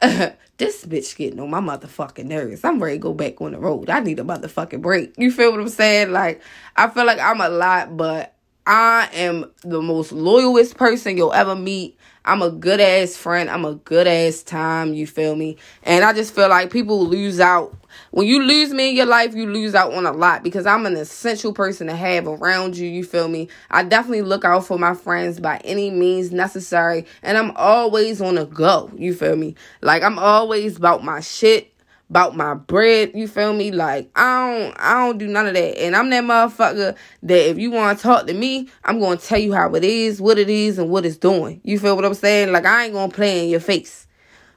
this 0.00 0.84
bitch 0.86 1.16
getting 1.16 1.40
on 1.40 1.50
my 1.50 1.60
motherfucking 1.60 2.26
nerves. 2.26 2.64
I'm 2.64 2.80
ready 2.80 2.96
to 2.96 3.02
go 3.02 3.12
back 3.12 3.40
on 3.40 3.52
the 3.52 3.58
road. 3.58 3.90
I 3.90 4.00
need 4.00 4.20
a 4.20 4.22
motherfucking 4.22 4.80
break. 4.80 5.14
You 5.18 5.32
feel 5.32 5.50
what 5.50 5.60
I'm 5.60 5.68
saying? 5.68 6.12
Like, 6.12 6.40
I 6.76 6.88
feel 6.88 7.04
like 7.04 7.18
I'm 7.18 7.40
a 7.40 7.48
lot, 7.48 7.96
but 7.96 8.34
I 8.68 9.08
am 9.14 9.50
the 9.62 9.80
most 9.80 10.12
loyalist 10.12 10.76
person 10.76 11.16
you'll 11.16 11.32
ever 11.32 11.56
meet. 11.56 11.96
I'm 12.26 12.42
a 12.42 12.50
good 12.50 12.80
ass 12.80 13.16
friend. 13.16 13.48
I'm 13.48 13.64
a 13.64 13.76
good 13.76 14.06
ass 14.06 14.42
time. 14.42 14.92
You 14.92 15.06
feel 15.06 15.34
me? 15.36 15.56
And 15.84 16.04
I 16.04 16.12
just 16.12 16.34
feel 16.34 16.50
like 16.50 16.70
people 16.70 17.06
lose 17.06 17.40
out. 17.40 17.74
When 18.10 18.26
you 18.26 18.42
lose 18.42 18.74
me 18.74 18.90
in 18.90 18.96
your 18.96 19.06
life, 19.06 19.34
you 19.34 19.46
lose 19.46 19.74
out 19.74 19.94
on 19.94 20.04
a 20.04 20.12
lot 20.12 20.42
because 20.42 20.66
I'm 20.66 20.84
an 20.84 20.96
essential 20.96 21.54
person 21.54 21.86
to 21.86 21.96
have 21.96 22.26
around 22.26 22.76
you. 22.76 22.86
You 22.86 23.04
feel 23.04 23.28
me? 23.28 23.48
I 23.70 23.84
definitely 23.84 24.20
look 24.20 24.44
out 24.44 24.66
for 24.66 24.78
my 24.78 24.92
friends 24.92 25.40
by 25.40 25.62
any 25.64 25.90
means 25.90 26.30
necessary. 26.30 27.06
And 27.22 27.38
I'm 27.38 27.52
always 27.56 28.20
on 28.20 28.34
the 28.34 28.44
go. 28.44 28.90
You 28.94 29.14
feel 29.14 29.36
me? 29.36 29.54
Like 29.80 30.02
I'm 30.02 30.18
always 30.18 30.76
about 30.76 31.02
my 31.02 31.20
shit 31.20 31.72
about 32.10 32.36
my 32.36 32.54
bread. 32.54 33.12
You 33.14 33.28
feel 33.28 33.52
me? 33.52 33.70
Like 33.70 34.10
I 34.16 34.50
don't 34.50 34.80
I 34.80 34.94
don't 34.94 35.18
do 35.18 35.26
none 35.26 35.46
of 35.46 35.54
that. 35.54 35.80
And 35.80 35.94
I'm 35.94 36.10
that 36.10 36.24
motherfucker 36.24 36.96
that 37.22 37.50
if 37.50 37.58
you 37.58 37.70
want 37.70 37.98
to 37.98 38.02
talk 38.02 38.26
to 38.26 38.34
me, 38.34 38.68
I'm 38.84 39.00
gonna 39.00 39.16
tell 39.16 39.38
you 39.38 39.52
how 39.52 39.74
it 39.74 39.84
is, 39.84 40.20
what 40.20 40.38
it 40.38 40.50
is, 40.50 40.78
and 40.78 40.90
what 40.90 41.06
it's 41.06 41.16
doing. 41.16 41.60
You 41.64 41.78
feel 41.78 41.96
what 41.96 42.04
I'm 42.04 42.14
saying? 42.14 42.52
Like 42.52 42.66
I 42.66 42.84
ain't 42.84 42.94
gonna 42.94 43.12
play 43.12 43.44
in 43.44 43.50
your 43.50 43.60
face. 43.60 44.06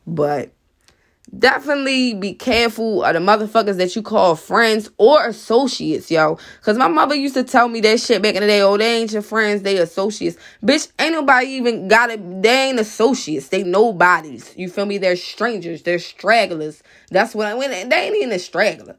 But 0.08 0.52
definitely 1.38 2.14
be 2.14 2.34
careful 2.34 3.04
of 3.04 3.14
the 3.14 3.20
motherfuckers 3.20 3.78
that 3.78 3.96
you 3.96 4.02
call 4.02 4.36
friends 4.36 4.90
or 4.98 5.26
associates, 5.26 6.12
yo. 6.12 6.38
Cause 6.62 6.78
my 6.78 6.88
mother 6.88 7.16
used 7.16 7.36
to 7.36 7.44
tell 7.44 7.68
me 7.68 7.80
that 7.82 8.00
shit 8.00 8.22
back 8.22 8.36
in 8.36 8.42
the 8.42 8.48
day. 8.48 8.62
Oh, 8.62 8.78
they 8.78 8.98
ain't 8.98 9.14
your 9.14 9.22
friends, 9.22 9.62
they 9.62 9.78
associates. 9.78 10.38
Bitch, 10.64 10.92
ain't 11.00 11.14
nobody 11.14 11.48
even 11.48 11.88
got 11.88 12.10
it. 12.10 12.42
They 12.42 12.70
ain't 12.70 12.80
associates. 12.80 13.48
They 13.50 13.64
nobodies. 13.64 14.54
You 14.58 14.70
feel 14.70 14.86
me? 14.86 14.98
They're 14.98 15.16
strangers. 15.16 15.84
They're 15.84 16.00
stragglers. 16.00 16.84
That's 17.10 17.34
what 17.34 17.48
I 17.48 17.54
went. 17.54 17.90
They 17.90 17.96
ain't 17.96 18.16
even 18.16 18.32
a 18.32 18.40
straggler. 18.40 18.98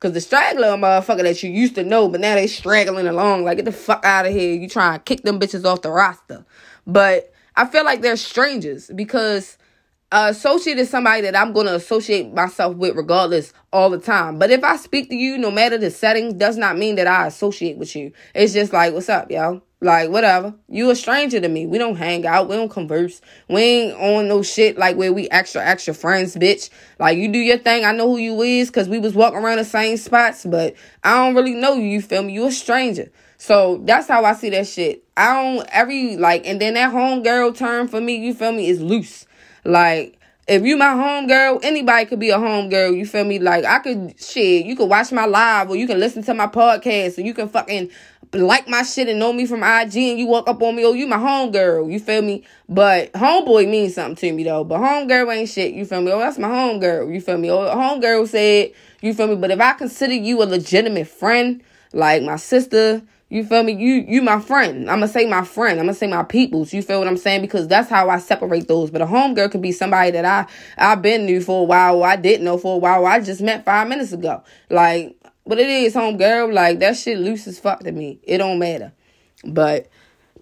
Cause 0.00 0.12
the 0.12 0.20
straggler 0.20 0.68
motherfucker 0.68 1.22
that 1.22 1.42
you 1.42 1.50
used 1.50 1.76
to 1.76 1.84
know, 1.84 2.08
but 2.08 2.20
now 2.20 2.34
they 2.34 2.46
straggling 2.46 3.06
along. 3.06 3.44
Like, 3.44 3.56
get 3.56 3.64
the 3.64 3.72
fuck 3.72 4.04
out 4.04 4.26
of 4.26 4.32
here. 4.32 4.54
You 4.54 4.68
trying 4.68 4.98
to 4.98 5.02
kick 5.02 5.22
them 5.22 5.40
bitches 5.40 5.64
off 5.64 5.82
the 5.82 5.90
roster. 5.90 6.44
But 6.86 7.32
I 7.56 7.66
feel 7.66 7.84
like 7.84 8.02
they're 8.02 8.16
strangers 8.16 8.90
because 8.94 9.56
associate 10.12 10.78
is 10.78 10.90
somebody 10.90 11.22
that 11.22 11.36
I'm 11.36 11.52
going 11.52 11.66
to 11.66 11.74
associate 11.74 12.32
myself 12.32 12.76
with 12.76 12.96
regardless 12.96 13.52
all 13.72 13.90
the 13.90 13.98
time. 13.98 14.38
But 14.38 14.50
if 14.50 14.62
I 14.62 14.76
speak 14.76 15.08
to 15.10 15.16
you, 15.16 15.38
no 15.38 15.50
matter 15.50 15.78
the 15.78 15.90
setting, 15.90 16.38
does 16.38 16.56
not 16.56 16.78
mean 16.78 16.96
that 16.96 17.06
I 17.06 17.26
associate 17.26 17.76
with 17.76 17.94
you. 17.96 18.12
It's 18.34 18.52
just 18.52 18.72
like, 18.72 18.92
what's 18.92 19.08
up, 19.08 19.30
yo? 19.30 19.62
Like, 19.80 20.08
whatever. 20.10 20.54
You 20.68 20.90
a 20.90 20.96
stranger 20.96 21.40
to 21.40 21.48
me. 21.48 21.66
We 21.66 21.76
don't 21.76 21.96
hang 21.96 22.24
out. 22.26 22.48
We 22.48 22.56
don't 22.56 22.70
converse. 22.70 23.20
We 23.48 23.60
ain't 23.60 23.96
on 23.98 24.28
no 24.28 24.42
shit 24.42 24.78
like 24.78 24.96
where 24.96 25.12
we 25.12 25.28
extra, 25.28 25.62
extra 25.62 25.92
friends, 25.92 26.36
bitch. 26.36 26.70
Like, 26.98 27.18
you 27.18 27.30
do 27.30 27.38
your 27.38 27.58
thing. 27.58 27.84
I 27.84 27.92
know 27.92 28.08
who 28.08 28.16
you 28.16 28.40
is 28.40 28.68
because 28.68 28.88
we 28.88 28.98
was 28.98 29.14
walking 29.14 29.40
around 29.40 29.58
the 29.58 29.64
same 29.64 29.98
spots, 29.98 30.46
but 30.46 30.74
I 31.02 31.14
don't 31.16 31.34
really 31.34 31.54
know 31.54 31.74
you. 31.74 31.84
You 31.84 32.00
feel 32.00 32.22
me? 32.22 32.32
You 32.32 32.46
a 32.46 32.52
stranger. 32.52 33.10
So 33.36 33.82
that's 33.84 34.08
how 34.08 34.24
I 34.24 34.32
see 34.32 34.48
that 34.50 34.66
shit. 34.66 35.04
I 35.18 35.34
don't 35.34 35.68
every 35.70 36.16
like, 36.16 36.46
and 36.46 36.58
then 36.60 36.74
that 36.74 36.90
home 36.90 37.22
girl 37.22 37.52
term 37.52 37.88
for 37.88 38.00
me, 38.00 38.16
you 38.16 38.32
feel 38.32 38.52
me, 38.52 38.68
is 38.68 38.80
loose. 38.80 39.26
Like, 39.64 40.18
if 40.46 40.62
you 40.62 40.76
my 40.76 40.92
home 40.92 41.26
girl, 41.26 41.58
anybody 41.62 42.04
could 42.04 42.20
be 42.20 42.30
a 42.30 42.38
home 42.38 42.68
girl. 42.68 42.92
You 42.92 43.06
feel 43.06 43.24
me? 43.24 43.38
Like 43.38 43.64
I 43.64 43.78
could 43.78 44.20
shit. 44.20 44.66
You 44.66 44.76
could 44.76 44.88
watch 44.88 45.10
my 45.10 45.24
live 45.24 45.70
or 45.70 45.76
you 45.76 45.86
can 45.86 45.98
listen 45.98 46.22
to 46.24 46.34
my 46.34 46.46
podcast 46.46 47.16
or 47.16 47.22
you 47.22 47.32
can 47.32 47.48
fucking 47.48 47.90
like 48.32 48.68
my 48.68 48.82
shit 48.82 49.08
and 49.08 49.18
know 49.18 49.32
me 49.32 49.46
from 49.46 49.62
IG 49.62 49.96
and 49.96 50.18
you 50.18 50.26
walk 50.26 50.48
up 50.48 50.60
on 50.60 50.76
me, 50.76 50.84
oh, 50.84 50.92
you 50.92 51.06
my 51.06 51.18
home 51.18 51.50
girl. 51.50 51.88
You 51.88 51.98
feel 51.98 52.20
me? 52.20 52.44
But 52.68 53.12
homeboy 53.12 53.70
means 53.70 53.94
something 53.94 54.16
to 54.16 54.32
me 54.32 54.44
though. 54.44 54.64
But 54.64 54.80
home 54.80 55.08
girl 55.08 55.30
ain't 55.30 55.48
shit. 55.48 55.72
You 55.72 55.86
feel 55.86 56.02
me? 56.02 56.12
Oh, 56.12 56.18
that's 56.18 56.38
my 56.38 56.48
home 56.48 56.80
girl. 56.80 57.10
You 57.10 57.20
feel 57.20 57.38
me? 57.38 57.50
Oh, 57.50 57.70
home 57.70 58.00
girl 58.00 58.26
said, 58.26 58.72
you 59.00 59.14
feel 59.14 59.28
me? 59.28 59.36
But 59.36 59.50
if 59.50 59.60
I 59.60 59.72
consider 59.72 60.14
you 60.14 60.42
a 60.42 60.44
legitimate 60.44 61.08
friend, 61.08 61.62
like 61.92 62.22
my 62.22 62.36
sister, 62.36 63.02
you 63.34 63.44
feel 63.44 63.64
me? 63.64 63.72
You 63.72 64.04
you 64.06 64.22
my 64.22 64.38
friend. 64.38 64.88
I'ma 64.88 65.06
say 65.06 65.26
my 65.26 65.42
friend. 65.42 65.80
I'ma 65.80 65.90
say 65.90 66.06
my 66.06 66.22
peoples. 66.22 66.72
You 66.72 66.82
feel 66.82 67.00
what 67.00 67.08
I'm 67.08 67.16
saying? 67.16 67.40
Because 67.40 67.66
that's 67.66 67.90
how 67.90 68.08
I 68.08 68.20
separate 68.20 68.68
those. 68.68 68.92
But 68.92 69.02
a 69.02 69.06
homegirl 69.06 69.50
could 69.50 69.60
be 69.60 69.72
somebody 69.72 70.12
that 70.12 70.24
I 70.24 70.46
I've 70.78 71.02
been 71.02 71.26
knew 71.26 71.40
for 71.40 71.62
a 71.62 71.64
while, 71.64 72.04
I 72.04 72.14
didn't 72.14 72.44
know 72.44 72.58
for 72.58 72.76
a 72.76 72.78
while, 72.78 73.04
I 73.04 73.18
just 73.18 73.42
met 73.42 73.64
five 73.64 73.88
minutes 73.88 74.12
ago. 74.12 74.44
Like, 74.70 75.16
but 75.44 75.58
it 75.58 75.68
is 75.68 75.94
homegirl. 75.96 76.52
Like 76.52 76.78
that 76.78 76.96
shit 76.96 77.18
loose 77.18 77.48
as 77.48 77.58
fuck 77.58 77.80
to 77.80 77.90
me. 77.90 78.20
It 78.22 78.38
don't 78.38 78.60
matter. 78.60 78.92
But 79.44 79.88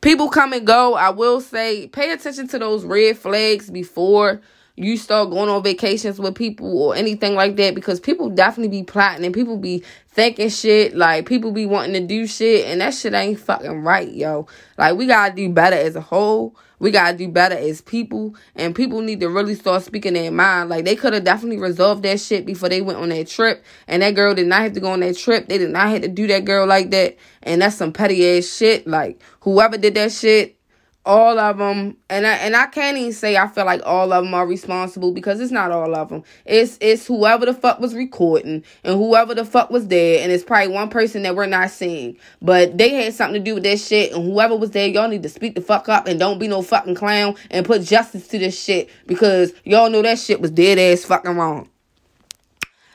people 0.03 0.29
come 0.29 0.53
and 0.53 0.67
go. 0.67 0.93
I 0.93 1.09
will 1.09 1.41
say, 1.41 1.89
pay 1.89 2.13
attention 2.13 2.47
to 2.49 2.59
those 2.59 2.85
red 2.85 3.17
flags 3.17 3.71
before 3.71 4.43
you 4.77 4.97
start 4.97 5.31
going 5.31 5.51
on 5.51 5.63
vacations 5.63 6.19
with 6.19 6.35
people 6.35 6.83
or 6.83 6.95
anything 6.97 7.35
like 7.35 7.57
that 7.57 7.75
because 7.75 8.01
people 8.01 8.31
definitely 8.31 8.81
be 8.81 8.83
plotting 8.83 9.25
and 9.25 9.35
people 9.35 9.59
be 9.59 9.85
thinking 10.09 10.49
shit. 10.49 10.97
Like 10.97 11.27
people 11.27 11.53
be 11.53 11.67
wanting 11.67 11.93
to 11.93 12.01
do 12.07 12.27
shit 12.27 12.67
and 12.67 12.81
that 12.81 12.95
shit 12.95 13.13
ain't 13.13 13.39
fucking 13.39 13.83
right 13.83 14.11
yo. 14.11 14.47
Like 14.79 14.97
we 14.97 15.07
gotta 15.07 15.35
do 15.35 15.51
better 15.51 15.77
as 15.77 15.95
a 15.95 16.01
whole. 16.01 16.57
We 16.79 16.91
gotta 16.91 17.17
do 17.17 17.29
better 17.29 17.55
as 17.55 17.83
people 17.83 18.35
and 18.55 18.75
people 18.75 19.03
need 19.03 19.21
to 19.21 19.29
really 19.29 19.55
start 19.55 19.83
speaking 19.83 20.15
their 20.15 20.33
mind. 20.33 20.71
Like 20.71 20.87
they 20.87 20.97
could 20.97 21.13
have 21.13 21.25
definitely 21.25 21.59
resolved 21.59 22.03
that 22.05 22.19
shit 22.19 22.47
before 22.47 22.71
they 22.71 22.81
went 22.81 22.99
on 22.99 23.11
that 23.11 23.29
trip 23.29 23.63
and 23.87 24.03
that 24.03 24.15
girl 24.15 24.35
did 24.35 24.47
not 24.47 24.63
have 24.63 24.73
to 24.73 24.81
go 24.81 24.93
on 24.93 25.01
that 25.01 25.19
trip. 25.19 25.49
They 25.49 25.59
did 25.59 25.71
not 25.71 25.91
have 25.91 26.03
to 26.03 26.09
do 26.09 26.27
that 26.29 26.47
girl 26.47 26.67
like 26.67 26.91
that 26.93 27.17
and 27.43 27.61
that's 27.61 27.77
some 27.77 27.93
petty 27.93 28.39
ass 28.39 28.47
shit. 28.47 28.87
Like 28.87 29.21
whoever 29.41 29.77
did 29.77 29.95
that 29.97 30.13
shit 30.13 30.57
all 31.05 31.39
of 31.39 31.59
them 31.59 31.97
and 32.09 32.27
I, 32.27 32.35
and 32.35 32.55
I 32.55 32.67
can't 32.67 32.97
even 32.97 33.13
say 33.13 33.37
I 33.37 33.49
feel 33.49 33.65
like 33.65 33.83
all 33.85 34.13
of 34.13 34.25
them 34.25 34.35
are 34.35 34.47
responsible 34.47 35.13
because 35.13 35.41
it's 35.41 35.51
not 35.51 35.73
all 35.73 35.95
of 35.95 36.09
them. 36.09 36.23
It's 36.45 36.79
it's 36.81 37.07
whoever 37.07 37.45
the 37.45 37.55
fuck 37.55 37.81
was 37.81 37.95
recording 37.95 38.63
and 38.85 38.99
whoever 38.99 39.35
the 39.35 39.45
fuck 39.45 39.71
was 39.71 39.89
there 39.89 40.23
and 40.23 40.31
it's 40.31 40.45
probably 40.45 40.73
one 40.73 40.91
person 40.91 41.23
that 41.23 41.35
we're 41.35 41.47
not 41.47 41.71
seeing. 41.71 42.17
But 42.41 42.79
they 42.79 42.91
had 42.91 43.15
something 43.15 43.43
to 43.43 43.45
do 43.45 43.55
with 43.55 43.65
that 43.65 43.81
shit 43.81 44.13
and 44.13 44.25
whoever 44.25 44.57
was 44.57 44.71
there 44.71 44.87
y'all 44.87 45.09
need 45.09 45.25
to 45.25 45.29
speak 45.29 45.57
the 45.57 45.61
fuck 45.61 45.89
up 45.89 46.07
and 46.07 46.21
don't 46.21 46.39
be 46.39 46.47
no 46.47 46.63
fucking 46.63 46.95
clown 46.95 47.35
and 47.51 47.67
put 47.67 47.83
justice 47.83 48.29
to 48.29 48.39
this 48.39 48.61
shit 48.61 48.89
because 49.07 49.53
y'all 49.65 49.91
know 49.91 50.03
that 50.03 50.19
shit 50.19 50.41
was 50.41 50.53
dead 50.53 50.79
ass 50.79 51.05
fucking 51.05 51.37
wrong. 51.37 51.69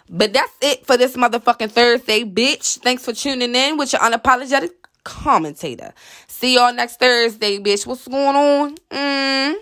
But 0.10 0.32
that's 0.32 0.54
it 0.62 0.86
for 0.86 0.96
this 0.96 1.17
motherfucking 1.17 1.72
Thursday, 1.72 2.24
bitch. 2.24 2.80
Thanks 2.80 3.04
for 3.04 3.12
tuning 3.12 3.54
in 3.54 3.76
with 3.76 3.91
your 3.91 4.02
unapologetic 4.02 4.70
commentator. 5.08 5.93
See 6.28 6.56
y'all 6.56 6.74
next 6.74 7.00
Thursday, 7.00 7.60
bitch. 7.60 7.88
What's 7.88 8.08
going 8.08 8.36
on? 8.36 8.76
Mm. 8.91 9.56